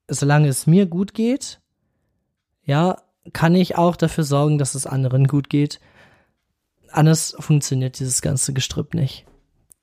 solange 0.08 0.50
es 0.50 0.68
mir 0.68 0.86
gut 0.86 1.16
geht, 1.16 1.62
ja, 2.64 3.02
kann 3.34 3.56
ich 3.56 3.76
auch 3.76 3.96
dafür 3.96 4.24
sorgen, 4.24 4.60
dass 4.60 4.76
es 4.76 4.86
anderen 4.86 5.28
gut 5.28 5.50
geht. 5.50 5.80
Anders 6.92 7.36
funktioniert 7.40 8.00
dieses 8.00 8.22
ganze 8.22 8.54
Gestrüpp 8.54 8.94
nicht. 8.94 9.26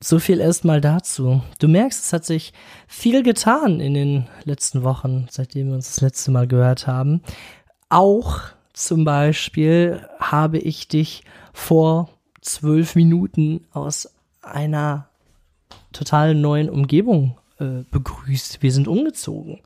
So 0.00 0.20
viel 0.20 0.38
erstmal 0.38 0.80
dazu. 0.80 1.42
Du 1.58 1.66
merkst, 1.66 2.04
es 2.04 2.12
hat 2.12 2.24
sich 2.24 2.52
viel 2.86 3.24
getan 3.24 3.80
in 3.80 3.94
den 3.94 4.28
letzten 4.44 4.84
Wochen, 4.84 5.26
seitdem 5.28 5.68
wir 5.68 5.74
uns 5.74 5.88
das 5.88 6.02
letzte 6.02 6.30
Mal 6.30 6.46
gehört 6.46 6.86
haben. 6.86 7.22
Auch 7.88 8.40
zum 8.72 9.04
Beispiel 9.04 10.06
habe 10.18 10.58
ich 10.58 10.88
dich 10.88 11.22
vor 11.52 12.10
zwölf 12.40 12.94
Minuten 12.94 13.64
aus 13.72 14.12
einer 14.42 15.08
total 15.92 16.34
neuen 16.34 16.68
Umgebung 16.68 17.38
äh, 17.58 17.82
begrüßt. 17.90 18.62
Wir 18.62 18.72
sind 18.72 18.88
umgezogen 18.88 19.60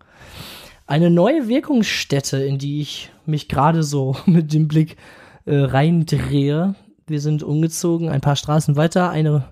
eine 0.91 1.09
neue 1.09 1.47
Wirkungsstätte, 1.47 2.43
in 2.43 2.59
die 2.59 2.81
ich 2.81 3.12
mich 3.25 3.49
gerade 3.49 3.85
so 3.85 4.17
mit 4.27 4.53
dem 4.53 4.67
Blick 4.67 4.97
äh, 5.47 5.55
reindrehe. 5.55 6.75
Wir 7.07 7.21
sind 7.21 7.45
umgezogen, 7.45 8.09
ein 8.09 8.21
paar 8.21 8.35
Straßen 8.35 8.75
weiter. 8.75 9.09
Eine 9.09 9.45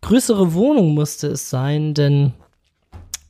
größere 0.00 0.54
Wohnung 0.54 0.94
musste 0.94 1.26
es 1.26 1.50
sein, 1.50 1.92
denn 1.92 2.34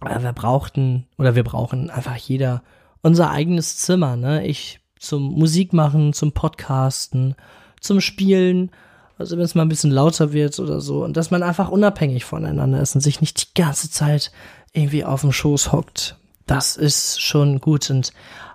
äh, 0.05 0.23
wir 0.23 0.35
brauchten 0.35 1.07
oder 1.17 1.35
wir 1.35 1.45
brauchen 1.45 1.89
einfach 1.89 2.17
jeder 2.17 2.63
unser 3.07 3.31
eigenes 3.31 3.79
Zimmer. 3.79 4.17
Ne? 4.17 4.47
Ich 4.47 4.81
zum 4.99 5.33
Musik 5.33 5.73
machen, 5.73 6.13
zum 6.13 6.33
Podcasten, 6.33 7.35
zum 7.81 8.01
Spielen. 8.01 8.71
Also 9.19 9.37
wenn 9.37 9.45
es 9.45 9.55
mal 9.55 9.63
ein 9.63 9.69
bisschen 9.69 9.91
lauter 9.91 10.33
wird 10.33 10.59
oder 10.59 10.81
so. 10.81 11.05
Und 11.05 11.17
dass 11.17 11.31
man 11.31 11.43
einfach 11.43 11.71
unabhängig 11.71 12.25
voneinander 12.25 12.81
ist 12.81 12.95
und 12.95 13.01
sich 13.01 13.21
nicht 13.21 13.43
die 13.43 13.61
ganze 13.61 13.91
Zeit 13.91 14.33
irgendwie 14.73 15.05
auf 15.05 15.23
dem 15.23 15.33
Schoß 15.33 15.73
hockt 15.73 16.17
das 16.47 16.77
ist 16.77 17.21
schon 17.21 17.61
gut. 17.61 17.91
Und 17.91 18.13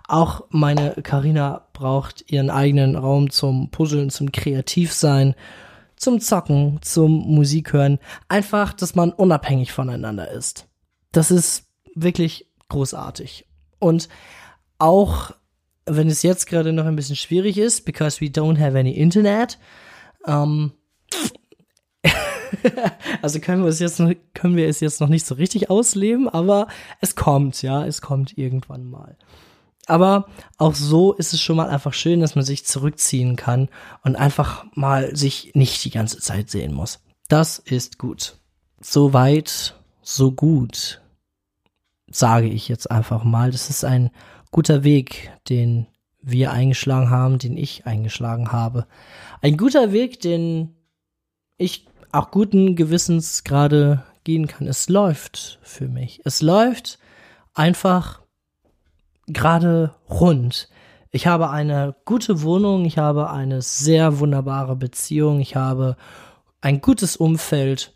auch 0.08 0.44
meine 0.50 0.94
Karina 1.02 1.66
braucht 1.72 2.30
ihren 2.30 2.50
eigenen 2.50 2.96
Raum 2.96 3.30
zum 3.30 3.70
Puzzeln, 3.70 4.10
zum 4.10 4.32
Kreativsein, 4.32 5.34
zum 5.96 6.20
Zocken, 6.20 6.80
zum 6.82 7.12
Musik 7.12 7.72
hören. 7.72 7.98
Einfach, 8.28 8.72
dass 8.72 8.94
man 8.94 9.12
unabhängig 9.12 9.72
voneinander 9.72 10.30
ist. 10.30 10.66
Das 11.12 11.30
ist 11.30 11.66
wirklich 11.94 12.50
großartig. 12.68 13.46
Und 13.78 14.08
auch 14.82 15.30
wenn 15.86 16.08
es 16.08 16.22
jetzt 16.22 16.46
gerade 16.46 16.72
noch 16.72 16.86
ein 16.86 16.96
bisschen 16.96 17.14
schwierig 17.14 17.56
ist, 17.56 17.84
because 17.84 18.20
we 18.20 18.26
don't 18.26 18.58
have 18.58 18.76
any 18.76 18.90
Internet, 18.90 19.58
ähm, 20.26 20.72
also 23.22 23.38
können 23.38 23.62
wir 23.62 23.68
es 23.68 23.78
jetzt 23.78 24.00
noch, 24.00 24.12
können 24.34 24.56
wir 24.56 24.68
es 24.68 24.80
jetzt 24.80 25.00
noch 25.00 25.08
nicht 25.08 25.24
so 25.24 25.36
richtig 25.36 25.70
ausleben, 25.70 26.28
aber 26.28 26.66
es 27.00 27.14
kommt, 27.14 27.62
ja, 27.62 27.86
es 27.86 28.02
kommt 28.02 28.36
irgendwann 28.36 28.84
mal. 28.84 29.16
Aber 29.86 30.26
auch 30.58 30.74
so 30.74 31.12
ist 31.12 31.32
es 31.32 31.40
schon 31.40 31.56
mal 31.56 31.68
einfach 31.68 31.94
schön, 31.94 32.20
dass 32.20 32.34
man 32.34 32.44
sich 32.44 32.64
zurückziehen 32.64 33.36
kann 33.36 33.68
und 34.02 34.16
einfach 34.16 34.64
mal 34.74 35.14
sich 35.14 35.52
nicht 35.54 35.84
die 35.84 35.90
ganze 35.90 36.18
Zeit 36.18 36.50
sehen 36.50 36.74
muss. 36.74 37.00
Das 37.28 37.58
ist 37.60 37.98
gut. 37.98 38.36
So 38.80 39.12
weit, 39.12 39.76
so 40.02 40.32
gut, 40.32 41.00
sage 42.08 42.48
ich 42.48 42.68
jetzt 42.68 42.90
einfach 42.90 43.22
mal. 43.22 43.52
Das 43.52 43.70
ist 43.70 43.84
ein 43.84 44.10
guter 44.52 44.84
Weg, 44.84 45.32
den 45.48 45.88
wir 46.22 46.52
eingeschlagen 46.52 47.10
haben, 47.10 47.38
den 47.38 47.56
ich 47.56 47.84
eingeschlagen 47.84 48.52
habe. 48.52 48.86
Ein 49.40 49.56
guter 49.56 49.90
Weg, 49.90 50.20
den 50.20 50.76
ich 51.56 51.86
auch 52.12 52.30
guten 52.30 52.76
Gewissens 52.76 53.42
gerade 53.42 54.04
gehen 54.22 54.46
kann. 54.46 54.68
Es 54.68 54.88
läuft 54.88 55.58
für 55.62 55.88
mich. 55.88 56.20
Es 56.24 56.42
läuft 56.42 57.00
einfach 57.54 58.20
gerade 59.26 59.94
rund. 60.08 60.68
Ich 61.10 61.26
habe 61.26 61.50
eine 61.50 61.94
gute 62.04 62.42
Wohnung, 62.42 62.84
ich 62.84 62.98
habe 62.98 63.30
eine 63.30 63.62
sehr 63.62 64.18
wunderbare 64.18 64.76
Beziehung, 64.76 65.40
ich 65.40 65.56
habe 65.56 65.96
ein 66.60 66.80
gutes 66.80 67.16
Umfeld. 67.16 67.92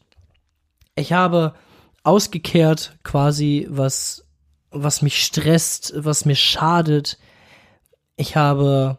Ich 0.96 1.12
habe 1.12 1.54
ausgekehrt 2.02 2.98
quasi, 3.04 3.66
was, 3.70 4.25
was 4.70 5.02
mich 5.02 5.24
stresst, 5.24 5.92
was 5.96 6.24
mir 6.24 6.36
schadet. 6.36 7.18
Ich 8.16 8.36
habe 8.36 8.98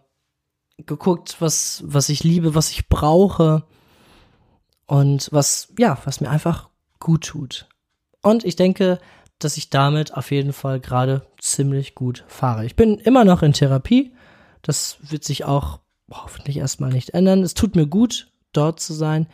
geguckt, 0.78 1.38
was, 1.40 1.84
was 1.86 2.10
ich 2.10 2.24
liebe, 2.24 2.56
was 2.56 2.72
ich 2.72 2.88
brauche 2.88 3.64
und 4.86 5.30
was, 5.32 5.74
ja, 5.78 5.98
was 6.06 6.22
mir 6.22 6.30
einfach 6.30 6.70
gut 7.00 7.26
tut. 7.26 7.68
Und 8.22 8.46
ich 8.46 8.56
denke, 8.56 9.00
dass 9.40 9.58
ich 9.58 9.70
damit 9.70 10.16
auf 10.16 10.32
jeden 10.32 10.54
Fall 10.54 10.80
gerade 10.80 11.26
ziemlich 11.40 11.96
gut 11.96 12.24
fahre. 12.28 12.66
Ich 12.66 12.76
bin 12.76 12.98
immer 12.98 13.26
noch 13.26 13.44
in 13.44 13.54
Therapie. 13.54 14.14
Das 14.62 14.98
wird 15.02 15.24
sich 15.24 15.46
auch 15.46 15.80
hoffentlich 16.10 16.58
erstmal 16.58 16.92
nicht 16.92 17.12
ändern. 17.12 17.44
Es 17.44 17.54
tut 17.54 17.76
mir 17.76 17.88
gut, 17.88 18.32
dort 18.54 18.80
zu 18.80 18.94
sein. 18.94 19.28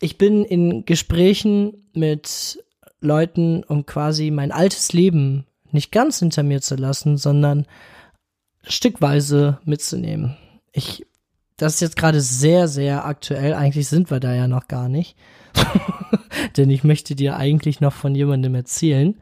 Ich 0.00 0.18
bin 0.18 0.44
in 0.44 0.84
Gesprächen 0.84 1.90
mit 1.92 2.62
Leuten, 3.00 3.62
um 3.64 3.84
quasi 3.84 4.30
mein 4.30 4.52
altes 4.52 4.92
Leben 4.92 5.46
nicht 5.72 5.92
ganz 5.92 6.18
hinter 6.18 6.42
mir 6.42 6.60
zu 6.60 6.76
lassen, 6.76 7.16
sondern 7.16 7.66
stückweise 8.62 9.58
mitzunehmen. 9.64 10.36
Ich 10.72 11.06
das 11.62 11.74
ist 11.74 11.80
jetzt 11.80 11.96
gerade 11.96 12.20
sehr, 12.20 12.66
sehr 12.66 13.04
aktuell. 13.04 13.54
Eigentlich 13.54 13.86
sind 13.86 14.10
wir 14.10 14.18
da 14.18 14.34
ja 14.34 14.48
noch 14.48 14.66
gar 14.66 14.88
nicht. 14.88 15.16
Denn 16.56 16.70
ich 16.70 16.82
möchte 16.82 17.14
dir 17.14 17.36
eigentlich 17.36 17.80
noch 17.80 17.92
von 17.92 18.16
jemandem 18.16 18.56
erzählen. 18.56 19.14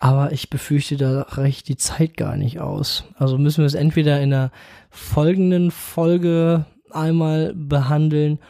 aber 0.00 0.32
ich 0.32 0.50
befürchte, 0.50 0.96
da 0.96 1.22
reicht 1.28 1.68
die 1.68 1.76
Zeit 1.76 2.16
gar 2.16 2.36
nicht 2.36 2.60
aus. 2.60 3.04
Also 3.16 3.38
müssen 3.38 3.58
wir 3.58 3.66
es 3.66 3.74
entweder 3.74 4.20
in 4.20 4.30
der 4.30 4.50
folgenden 4.90 5.70
Folge 5.70 6.66
einmal 6.90 7.54
behandeln 7.54 8.40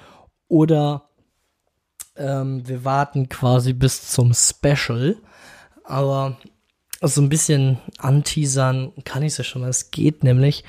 oder 0.49 1.11
ähm, 2.17 2.67
wir 2.67 2.85
warten 2.85 3.29
quasi 3.29 3.73
bis 3.73 4.11
zum 4.11 4.33
Special. 4.33 5.17
Aber 5.85 6.39
so 7.09 7.21
ein 7.21 7.29
bisschen 7.29 7.79
anteasern 7.99 8.93
kann 9.05 9.23
ich 9.23 9.33
es 9.33 9.39
ja 9.39 9.45
schon 9.45 9.63
mal. 9.63 9.71
Es 9.71 9.91
geht 9.91 10.25
nämlich 10.25 10.65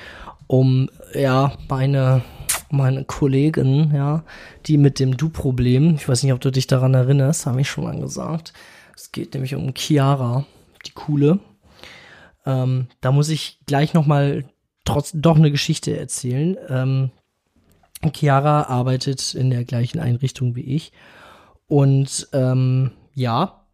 um, 0.48 0.89
ja, 1.13 1.54
meine, 1.70 2.24
meine 2.70 3.04
Kollegin, 3.06 3.92
ja, 3.94 4.24
die 4.65 4.77
mit 4.77 5.00
dem 5.00 5.18
Du-Problem, 5.18 5.96
ich 5.96 6.08
weiß 6.08 6.24
nicht, 6.24 6.34
ob 6.34 6.42
du 6.42 6.51
dich 6.51 6.68
daran 6.68 6.94
erinnerst, 6.94 7.46
habe 7.46 7.62
ich 7.62 7.70
schon 7.70 7.84
mal 7.84 8.00
gesagt. 8.00 8.54
Es 8.96 9.12
geht 9.12 9.34
nämlich 9.34 9.56
um 9.56 9.74
Chiara, 9.75 10.46
die 10.86 10.92
coole. 10.92 11.39
Ähm, 12.46 12.88
da 13.01 13.12
muss 13.12 13.30
ich 13.30 13.60
gleich 13.65 13.94
noch 13.94 14.06
mal 14.06 14.46
trotz 14.84 15.12
doch 15.13 15.36
eine 15.36 15.51
Geschichte 15.51 15.98
erzählen. 15.98 16.58
Ähm, 16.70 17.12
Chiara 18.13 18.63
arbeitet 18.63 19.34
in 19.34 19.50
der 19.50 19.65
gleichen 19.65 20.00
Einrichtung 20.00 20.56
wie 20.56 20.62
ich 20.62 20.92
und 21.68 22.27
ähm, 22.34 22.92
ja, 23.13 23.64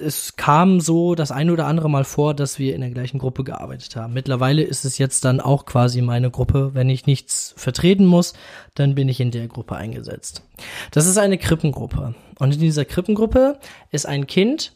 es 0.00 0.36
kam 0.36 0.80
so 0.80 1.14
das 1.14 1.32
eine 1.32 1.52
oder 1.52 1.66
andere 1.66 1.88
Mal 1.88 2.04
vor, 2.04 2.34
dass 2.34 2.58
wir 2.58 2.74
in 2.74 2.80
der 2.80 2.90
gleichen 2.90 3.18
Gruppe 3.18 3.44
gearbeitet 3.44 3.96
haben. 3.96 4.12
Mittlerweile 4.12 4.62
ist 4.62 4.84
es 4.84 4.98
jetzt 4.98 5.24
dann 5.24 5.40
auch 5.40 5.66
quasi 5.66 6.02
meine 6.02 6.30
Gruppe. 6.30 6.70
Wenn 6.74 6.88
ich 6.88 7.06
nichts 7.06 7.54
vertreten 7.56 8.06
muss, 8.06 8.34
dann 8.74 8.94
bin 8.94 9.08
ich 9.08 9.20
in 9.20 9.30
der 9.30 9.48
Gruppe 9.48 9.76
eingesetzt. 9.76 10.42
Das 10.90 11.06
ist 11.06 11.18
eine 11.18 11.38
Krippengruppe. 11.38 12.14
Und 12.38 12.54
in 12.54 12.60
dieser 12.60 12.84
Krippengruppe 12.84 13.58
ist 13.90 14.06
ein 14.06 14.26
Kind, 14.26 14.72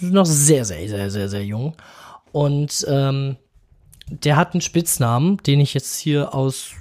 noch 0.00 0.26
sehr, 0.26 0.64
sehr, 0.64 0.88
sehr, 0.88 1.10
sehr, 1.10 1.28
sehr 1.28 1.44
jung. 1.44 1.74
Und 2.32 2.86
ähm, 2.88 3.36
der 4.08 4.36
hat 4.36 4.54
einen 4.54 4.60
Spitznamen, 4.60 5.38
den 5.38 5.60
ich 5.60 5.74
jetzt 5.74 5.96
hier 5.96 6.34
aus 6.34 6.72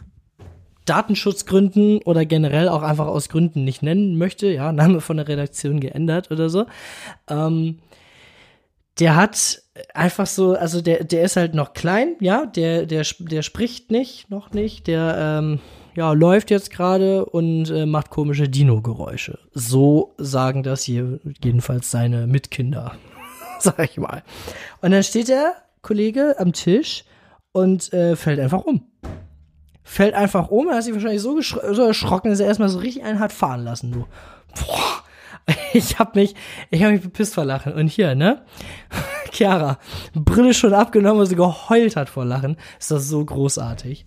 Datenschutzgründen 0.90 2.02
oder 2.04 2.26
generell 2.26 2.68
auch 2.68 2.82
einfach 2.82 3.08
aus 3.08 3.30
Gründen 3.30 3.64
nicht 3.64 3.84
nennen 3.84 4.18
möchte, 4.18 4.48
ja, 4.48 4.72
Name 4.72 5.02
von 5.02 5.18
der 5.18 5.28
Redaktion 5.28 5.80
geändert 5.80 6.32
oder 6.32 6.50
so. 6.50 6.66
Ähm, 7.30 7.80
der 9.00 9.16
hat 9.16 9.62
einfach 9.94 10.28
so, 10.28 10.54
also 10.54 10.82
der, 10.82 11.04
der 11.04 11.24
ist 11.24 11.38
halt 11.38 11.54
noch 11.54 11.74
klein, 11.74 12.16
ja, 12.20 12.46
der, 12.46 12.86
der, 12.86 13.06
der 13.20 13.42
spricht 13.44 13.92
nicht, 13.92 14.30
noch 14.30 14.52
nicht, 14.52 14.88
der, 14.88 15.40
ähm, 15.40 15.60
ja, 15.96 16.12
läuft 16.14 16.52
jetzt 16.52 16.72
gerade 16.72 17.26
und 17.26 17.70
äh, 17.70 17.86
macht 17.86 18.10
komische 18.10 18.50
Dino-Geräusche. 18.50 19.40
So 19.54 20.14
sagen 20.18 20.64
das 20.64 20.84
hier 20.84 21.20
jedenfalls 21.44 21.92
seine 21.92 22.28
Mitkinder, 22.28 22.94
sag 23.60 23.80
ich 23.84 23.98
mal. 23.98 24.24
Und 24.82 24.92
dann 24.92 25.04
steht 25.04 25.30
der 25.30 25.54
Kollege 25.82 26.36
am 26.40 26.52
Tisch 26.52 27.06
und 27.52 27.94
äh, 27.94 28.16
fällt 28.16 28.40
einfach 28.40 28.66
um 28.66 28.86
fällt 29.90 30.14
einfach 30.14 30.50
um. 30.50 30.70
Er 30.70 30.76
hat 30.76 30.84
sich 30.84 30.94
wahrscheinlich 30.94 31.22
so, 31.22 31.42
so 31.42 31.82
erschrocken, 31.82 32.30
dass 32.30 32.40
er 32.40 32.46
erstmal 32.46 32.70
so 32.70 32.78
richtig 32.78 33.04
einen 33.04 33.20
hat 33.20 33.34
fahren 33.34 33.64
lassen. 33.64 33.92
Du. 33.92 34.06
Boah. 34.56 35.04
Ich 35.74 35.98
hab 35.98 36.16
mich, 36.16 36.36
ich 36.70 36.84
hab 36.84 36.92
mich 36.92 37.02
bepisst 37.02 37.34
vor 37.34 37.44
Lachen. 37.44 37.74
Und 37.74 37.88
hier, 37.88 38.14
ne? 38.14 38.46
Chiara, 39.32 39.80
Brille 40.14 40.54
schon 40.54 40.76
abgenommen, 40.76 41.20
weil 41.20 41.26
sie 41.26 41.36
geheult 41.36 41.96
hat 41.96 42.08
vor 42.08 42.24
Lachen. 42.24 42.56
Ist 42.80 42.92
das 42.92 43.08
so 43.08 43.26
großartig. 43.26 44.06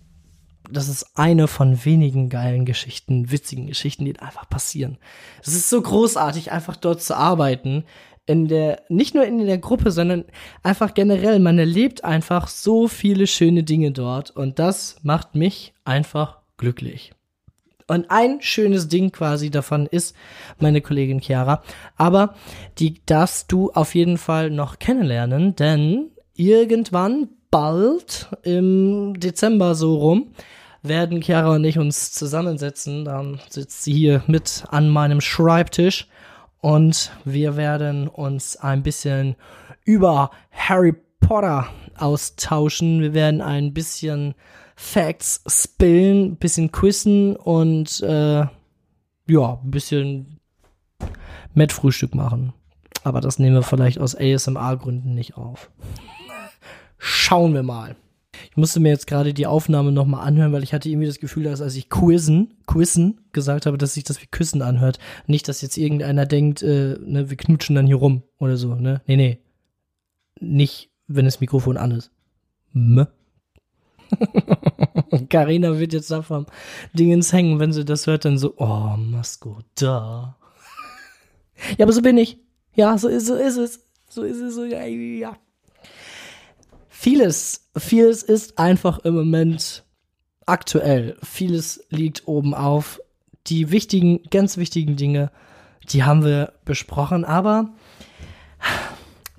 Das 0.71 0.87
ist 0.87 1.17
eine 1.17 1.49
von 1.49 1.83
wenigen 1.83 2.29
geilen 2.29 2.63
Geschichten, 2.63 3.29
witzigen 3.29 3.67
Geschichten, 3.67 4.05
die 4.05 4.17
einfach 4.19 4.47
passieren. 4.47 4.97
Es 5.41 5.49
ist 5.49 5.69
so 5.69 5.81
großartig, 5.81 6.53
einfach 6.53 6.77
dort 6.77 7.01
zu 7.01 7.17
arbeiten 7.17 7.83
in 8.25 8.47
der, 8.47 8.83
nicht 8.89 9.15
nur 9.15 9.25
in 9.25 9.45
der 9.45 9.57
Gruppe, 9.57 9.91
sondern 9.91 10.25
einfach 10.61 10.93
generell, 10.93 11.39
man 11.39 11.59
erlebt 11.59 12.03
einfach 12.03 12.47
so 12.47 12.87
viele 12.87 13.27
schöne 13.27 13.63
Dinge 13.63 13.91
dort 13.91 14.31
und 14.31 14.59
das 14.59 14.97
macht 15.03 15.35
mich 15.35 15.73
einfach 15.83 16.39
glücklich. 16.57 17.11
Und 17.87 18.09
ein 18.09 18.41
schönes 18.41 18.87
Ding 18.87 19.11
quasi 19.11 19.49
davon 19.49 19.87
ist 19.87 20.15
meine 20.57 20.79
Kollegin 20.81 21.19
Chiara. 21.19 21.63
Aber 21.97 22.35
die 22.79 23.01
darfst 23.05 23.51
du 23.51 23.71
auf 23.71 23.93
jeden 23.93 24.17
Fall 24.17 24.49
noch 24.49 24.79
kennenlernen, 24.79 25.55
denn 25.55 26.11
irgendwann, 26.33 27.29
bald, 27.51 28.29
im 28.43 29.19
Dezember 29.19 29.75
so 29.75 29.97
rum, 29.97 30.33
werden 30.81 31.21
Chiara 31.21 31.55
und 31.55 31.63
ich 31.65 31.77
uns 31.77 32.11
zusammensetzen. 32.13 33.05
Dann 33.05 33.39
sitzt 33.49 33.83
sie 33.83 33.93
hier 33.93 34.23
mit 34.27 34.63
an 34.69 34.89
meinem 34.89 35.21
Schreibtisch 35.21 36.07
und 36.63 37.11
wir 37.25 37.57
werden 37.57 38.07
uns 38.07 38.55
ein 38.55 38.83
bisschen 38.83 39.35
über 39.83 40.31
Harry 40.49 40.95
Potter 41.19 41.67
austauschen. 41.97 43.01
Wir 43.01 43.13
werden 43.13 43.41
ein 43.41 43.73
bisschen 43.73 44.33
Facts 44.77 45.43
spillen, 45.45 46.37
bisschen 46.37 46.71
quizzen 46.71 47.35
und 47.35 47.99
äh, 47.99 48.45
ja, 49.27 49.59
ein 49.61 49.71
bisschen 49.71 50.39
Met-Frühstück 51.53 52.15
machen. 52.15 52.53
Aber 53.03 53.19
das 53.19 53.39
nehmen 53.39 53.57
wir 53.57 53.63
vielleicht 53.63 53.99
aus 53.99 54.15
ASMR-Gründen 54.15 55.13
nicht 55.13 55.35
auf. 55.35 55.69
Schauen 56.97 57.53
wir 57.53 57.63
mal. 57.63 57.97
Ich 58.49 58.57
musste 58.57 58.79
mir 58.79 58.89
jetzt 58.89 59.07
gerade 59.07 59.33
die 59.33 59.47
Aufnahme 59.47 59.91
nochmal 59.91 60.25
anhören, 60.25 60.51
weil 60.53 60.63
ich 60.63 60.73
hatte 60.73 60.89
irgendwie 60.89 61.07
das 61.07 61.19
Gefühl, 61.19 61.43
dass 61.43 61.61
als 61.61 61.75
ich 61.75 61.89
quizzen, 61.89 62.55
quizzen 62.65 63.21
gesagt 63.31 63.65
habe, 63.65 63.77
dass 63.77 63.93
sich 63.93 64.03
das 64.03 64.21
wie 64.21 64.27
Küssen 64.27 64.61
anhört. 64.61 64.99
Nicht, 65.27 65.47
dass 65.47 65.61
jetzt 65.61 65.77
irgendeiner 65.77 66.25
denkt, 66.25 66.61
äh, 66.63 66.97
ne, 66.99 67.29
wir 67.29 67.37
knutschen 67.37 67.75
dann 67.75 67.87
hier 67.87 67.97
rum 67.97 68.23
oder 68.39 68.57
so, 68.57 68.75
ne? 68.75 69.01
Nee, 69.05 69.15
nee. 69.15 69.39
Nicht, 70.39 70.89
wenn 71.07 71.25
das 71.25 71.39
Mikrofon 71.39 71.77
an 71.77 71.91
ist. 71.91 72.11
M. 72.73 73.07
Carina 75.29 75.79
wird 75.79 75.93
jetzt 75.93 76.11
da 76.11 76.21
vom 76.21 76.45
Dingens 76.93 77.33
hängen, 77.33 77.59
wenn 77.59 77.73
sie 77.73 77.85
das 77.85 78.07
hört, 78.07 78.25
dann 78.25 78.37
so, 78.37 78.53
oh, 78.57 78.95
Masko, 78.97 79.59
da. 79.75 80.37
ja, 81.77 81.85
aber 81.85 81.93
so 81.93 82.01
bin 82.01 82.17
ich. 82.17 82.37
Ja, 82.75 82.97
so 82.97 83.07
ist, 83.07 83.27
so 83.27 83.35
ist 83.35 83.57
es. 83.57 83.87
So 84.09 84.23
ist 84.23 84.37
es, 84.37 84.55
so, 84.55 84.65
ja, 84.65 84.85
ja 84.85 85.37
vieles, 87.03 87.67
vieles 87.75 88.23
ist 88.23 88.57
einfach 88.57 88.99
im 88.99 89.13
Moment 89.13 89.83
aktuell. 90.45 91.17
Vieles 91.21 91.85
liegt 91.89 92.29
oben 92.29 92.53
auf. 92.53 93.01
Die 93.47 93.71
wichtigen, 93.71 94.23
ganz 94.31 94.55
wichtigen 94.55 94.95
Dinge, 94.95 95.29
die 95.89 96.05
haben 96.05 96.23
wir 96.23 96.53
besprochen, 96.63 97.25
aber 97.25 97.73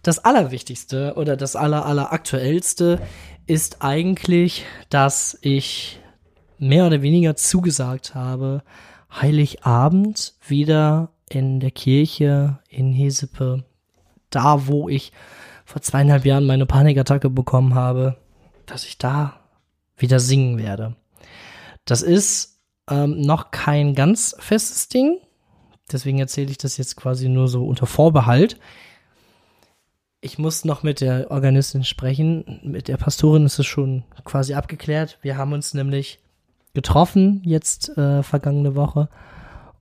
das 0.03 0.19
Allerwichtigste 0.19 1.15
oder 1.17 1.39
das 1.39 1.57
Aller, 1.57 1.87
Alleraktuellste 1.87 3.01
ist 3.47 3.81
eigentlich, 3.81 4.67
dass 4.91 5.39
ich 5.41 5.99
mehr 6.59 6.87
oder 6.87 7.01
weniger 7.01 7.35
zugesagt 7.35 8.15
habe, 8.15 8.63
Heiligabend 9.11 10.35
wieder 10.47 11.13
in 11.31 11.61
der 11.61 11.71
Kirche 11.71 12.59
in 12.69 12.93
Hesepe, 12.93 13.65
da 14.29 14.67
wo 14.67 14.91
ich 14.91 15.13
vor 15.65 15.83
zweieinhalb 15.83 16.25
Jahren 16.25 16.47
meine 16.47 16.67
Panikattacke 16.67 17.31
bekommen 17.31 17.75
habe, 17.75 18.17
dass 18.67 18.85
ich 18.85 18.99
da 18.99 19.41
wieder 19.97 20.21
singen 20.21 20.59
werde. 20.59 20.97
Das 21.85 22.03
ist 22.03 22.61
ähm, 22.91 23.21
noch 23.21 23.51
kein 23.51 23.95
ganz 23.95 24.37
festes 24.39 24.89
Ding. 24.89 25.19
Deswegen 25.91 26.19
erzähle 26.19 26.51
ich 26.51 26.59
das 26.59 26.77
jetzt 26.77 26.97
quasi 26.97 27.29
nur 27.29 27.49
so 27.49 27.67
unter 27.67 27.87
Vorbehalt. 27.87 28.59
Ich 30.21 30.39
muss 30.39 30.65
noch 30.65 30.83
mit 30.83 31.01
der 31.03 31.31
Organistin 31.31 31.85
sprechen. 31.85 32.61
Mit 32.63 32.89
der 32.89 32.97
Pastorin 32.97 33.45
ist 33.45 33.59
es 33.59 33.67
schon 33.67 34.05
quasi 34.25 34.55
abgeklärt. 34.55 35.19
Wir 35.21 35.37
haben 35.37 35.53
uns 35.53 35.75
nämlich 35.75 36.19
getroffen 36.73 37.43
jetzt 37.45 37.97
äh, 37.97 38.23
vergangene 38.23 38.75
Woche 38.75 39.09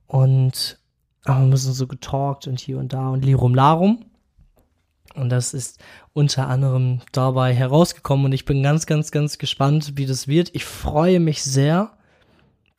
und 0.06 0.78
haben 1.26 1.50
wir 1.50 1.56
so 1.56 1.86
getalkt 1.86 2.46
und 2.46 2.60
hier 2.60 2.78
und 2.78 2.92
da 2.92 3.08
und 3.08 3.24
Lirum 3.24 3.54
Larum. 3.54 4.04
Und 5.14 5.30
das 5.30 5.54
ist 5.54 5.80
unter 6.12 6.48
anderem 6.48 7.00
dabei 7.12 7.54
herausgekommen 7.54 8.26
und 8.26 8.32
ich 8.32 8.44
bin 8.44 8.62
ganz, 8.62 8.86
ganz, 8.86 9.10
ganz 9.10 9.38
gespannt, 9.38 9.92
wie 9.96 10.06
das 10.06 10.26
wird. 10.26 10.50
Ich 10.54 10.64
freue 10.64 11.20
mich 11.20 11.42
sehr 11.42 11.92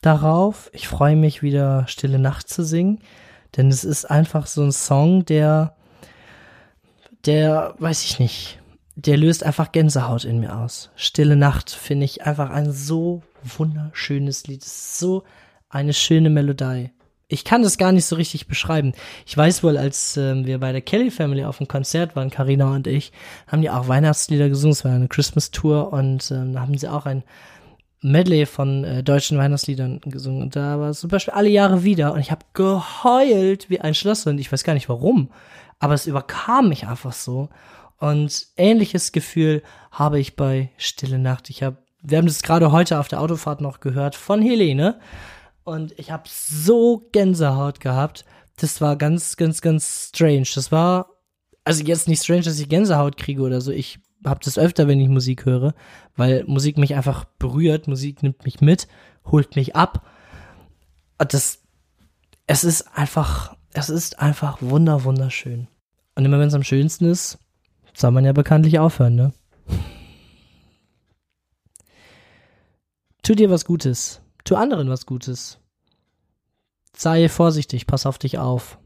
darauf. 0.02 0.70
Ich 0.74 0.88
freue 0.88 1.16
mich 1.16 1.42
wieder 1.42 1.88
Stille 1.88 2.20
Nacht 2.20 2.50
zu 2.50 2.64
singen, 2.64 3.00
denn 3.56 3.70
es 3.70 3.84
ist 3.84 4.06
einfach 4.06 4.48
so 4.48 4.64
ein 4.64 4.74
Song, 4.74 5.24
der, 5.26 5.76
der, 7.26 7.76
weiß 7.80 8.04
ich 8.04 8.20
nicht, 8.20 8.60
der 8.96 9.18
löst 9.18 9.44
einfach 9.44 9.72
Gänsehaut 9.72 10.26
in 10.26 10.40
mir 10.40 10.58
aus. 10.58 10.92
Stille 10.96 11.38
Nacht 11.38 11.70
finde 11.70 12.06
ich 12.06 12.24
einfach 12.24 12.50
ein 12.50 12.72
so 12.72 13.24
wunderschönes 13.44 14.48
Lied. 14.48 14.64
So 14.64 15.24
eine 15.70 15.94
schöne 15.94 16.30
Melodie 16.30 16.92
ich 17.36 17.44
kann 17.44 17.62
das 17.62 17.78
gar 17.78 17.92
nicht 17.92 18.06
so 18.06 18.16
richtig 18.16 18.48
beschreiben. 18.48 18.94
Ich 19.26 19.38
weiß 19.38 19.64
wohl, 19.64 19.78
als 19.78 20.18
äh, 20.18 20.46
wir 20.46 20.60
bei 20.60 20.72
der 20.72 20.82
Kelly 20.82 21.12
Family 21.12 21.44
auf 21.44 21.58
dem 21.58 21.68
Konzert 21.68 22.16
waren, 22.16 22.30
Karina 22.30 22.74
und 22.74 22.88
ich, 22.88 23.12
haben 23.48 23.62
die 23.62 23.70
auch 23.70 23.88
Weihnachtslieder 23.88 24.50
gesungen. 24.50 24.72
Es 24.72 24.86
war 24.86 24.94
eine 24.94 25.08
Christmas 25.08 25.52
Tour 25.52 25.94
und 25.94 26.32
äh, 26.32 26.52
da 26.52 26.62
haben 26.62 26.78
sie 26.78 26.88
auch 26.88 27.06
ein 27.06 27.24
Medley 28.02 28.46
von 28.46 28.84
äh, 28.84 29.04
deutschen 29.04 29.38
Weihnachtsliedern 29.38 30.00
gesungen. 30.06 30.44
Und 30.44 30.56
da 30.56 30.80
war 30.80 30.92
es 30.92 31.02
zum 31.02 31.10
Beispiel 31.10 31.34
alle 31.34 31.50
Jahre 31.50 31.84
wieder 31.84 32.14
und 32.14 32.20
ich 32.20 32.32
habe 32.32 32.46
geheult 32.54 33.70
wie 33.70 33.82
ein 33.82 33.96
Schloss 33.96 34.26
und 34.28 34.38
ich 34.38 34.52
weiß 34.52 34.64
gar 34.64 34.74
nicht 34.74 34.90
warum, 34.90 35.30
aber 35.80 35.94
es 35.94 36.08
überkam 36.08 36.70
mich 36.70 36.88
einfach 36.88 37.14
so. 37.14 37.50
Und 37.98 38.48
ähnliches 38.58 39.12
Gefühl 39.12 39.64
habe 39.92 40.20
ich 40.20 40.36
bei 40.36 40.70
Stille 40.78 41.20
Nacht. 41.20 41.50
Ich 41.50 41.64
habe, 41.64 41.78
wir 42.02 42.18
haben 42.18 42.28
das 42.28 42.44
gerade 42.44 42.72
heute 42.72 43.00
auf 43.00 43.08
der 43.08 43.22
Autofahrt 43.22 43.62
noch 43.62 43.80
gehört 43.80 44.16
von 44.16 44.42
Helene. 44.42 45.00
Und 45.66 45.98
ich 46.00 46.12
habe 46.12 46.24
so 46.28 47.10
Gänsehaut 47.12 47.80
gehabt. 47.80 48.24
Das 48.58 48.80
war 48.82 48.96
ganz, 48.96 49.36
ganz, 49.36 49.62
ganz 49.62 50.10
strange. 50.14 50.48
Das 50.54 50.72
war, 50.72 51.10
also 51.64 51.84
jetzt 51.84 52.08
nicht 52.08 52.24
strange, 52.24 52.44
dass 52.44 52.60
ich 52.60 52.70
Gänsehaut 52.70 53.18
kriege 53.18 53.42
oder 53.42 53.60
so. 53.60 53.72
Ich 53.72 54.00
habe 54.24 54.40
das 54.44 54.60
öfter, 54.60 54.88
wenn 54.88 55.02
ich 55.02 55.10
Musik 55.10 55.46
höre, 55.46 55.74
weil 56.16 56.44
Musik 56.46 56.78
mich 56.78 56.96
einfach 56.96 57.26
berührt. 57.40 57.88
Musik 57.88 58.22
nimmt 58.22 58.46
mich 58.46 58.62
mit, 58.62 58.88
holt 59.26 59.56
mich 59.56 59.76
ab. 59.76 60.08
Das, 61.18 61.64
es 62.46 62.64
ist 62.64 62.96
einfach, 62.96 63.58
es 63.74 63.90
ist 63.90 64.20
einfach 64.20 64.62
wunder, 64.62 65.04
wunderschön. 65.04 65.68
Und 66.14 66.26
immer 66.26 66.40
wenn 66.40 66.48
es 66.48 66.54
am 66.54 66.64
schönsten 66.64 67.06
ist, 67.06 67.40
soll 67.94 68.12
man 68.12 68.24
ja 68.24 68.34
bekanntlich 68.34 68.78
aufhören, 68.78 69.16
ne? 69.16 69.34
Tu 73.24 73.34
dir 73.34 73.50
was 73.50 73.66
Gutes. 73.66 74.22
Tu 74.46 74.56
anderen 74.56 74.90
was 74.90 75.06
Gutes. 75.06 75.58
Sei 76.96 77.28
vorsichtig, 77.28 77.88
pass 77.88 78.06
auf 78.06 78.18
dich 78.18 78.38
auf. 78.38 78.78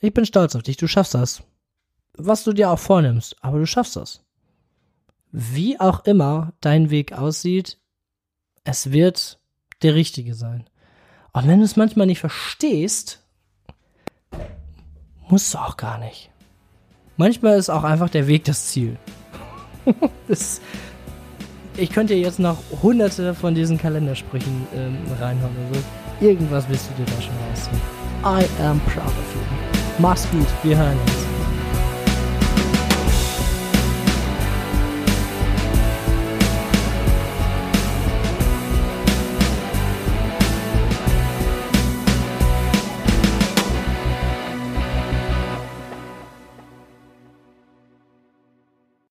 Ich 0.00 0.12
bin 0.12 0.26
stolz 0.26 0.56
auf 0.56 0.62
dich, 0.62 0.76
du 0.76 0.88
schaffst 0.88 1.14
das. 1.14 1.42
Was 2.14 2.42
du 2.42 2.52
dir 2.52 2.70
auch 2.70 2.78
vornimmst, 2.78 3.36
aber 3.42 3.58
du 3.58 3.66
schaffst 3.66 3.94
das. 3.96 4.24
Wie 5.30 5.78
auch 5.78 6.04
immer 6.06 6.54
dein 6.60 6.90
Weg 6.90 7.12
aussieht, 7.12 7.78
es 8.64 8.90
wird 8.90 9.38
der 9.82 9.94
richtige 9.94 10.34
sein. 10.34 10.68
Und 11.32 11.46
wenn 11.46 11.58
du 11.58 11.64
es 11.66 11.76
manchmal 11.76 12.06
nicht 12.06 12.20
verstehst, 12.20 13.22
musst 15.28 15.52
du 15.52 15.58
auch 15.58 15.76
gar 15.76 15.98
nicht. 15.98 16.30
Manchmal 17.18 17.58
ist 17.58 17.68
auch 17.68 17.84
einfach 17.84 18.08
der 18.08 18.26
Weg 18.26 18.44
das 18.44 18.68
Ziel. 18.68 18.98
das, 20.28 20.60
ich 21.78 21.90
könnte 21.90 22.14
jetzt 22.14 22.38
noch 22.38 22.58
hunderte 22.82 23.34
von 23.34 23.54
diesen 23.54 23.78
Kalendersprüchen 23.78 24.66
ähm, 24.74 24.96
reinhauen. 25.20 25.54
Also 25.68 25.80
irgendwas 26.20 26.68
willst 26.68 26.88
du 26.90 27.02
dir 27.02 27.10
da 27.10 27.22
schon 27.22 27.34
rausziehen. 27.48 27.80
I 28.24 28.62
am 28.62 28.80
proud 28.80 29.06
of 29.06 29.34
you. 29.34 29.40
Mach's 29.98 30.26
gut, 30.30 30.46
wir 30.62 30.76
hören 30.76 30.96
uns. 31.06 31.25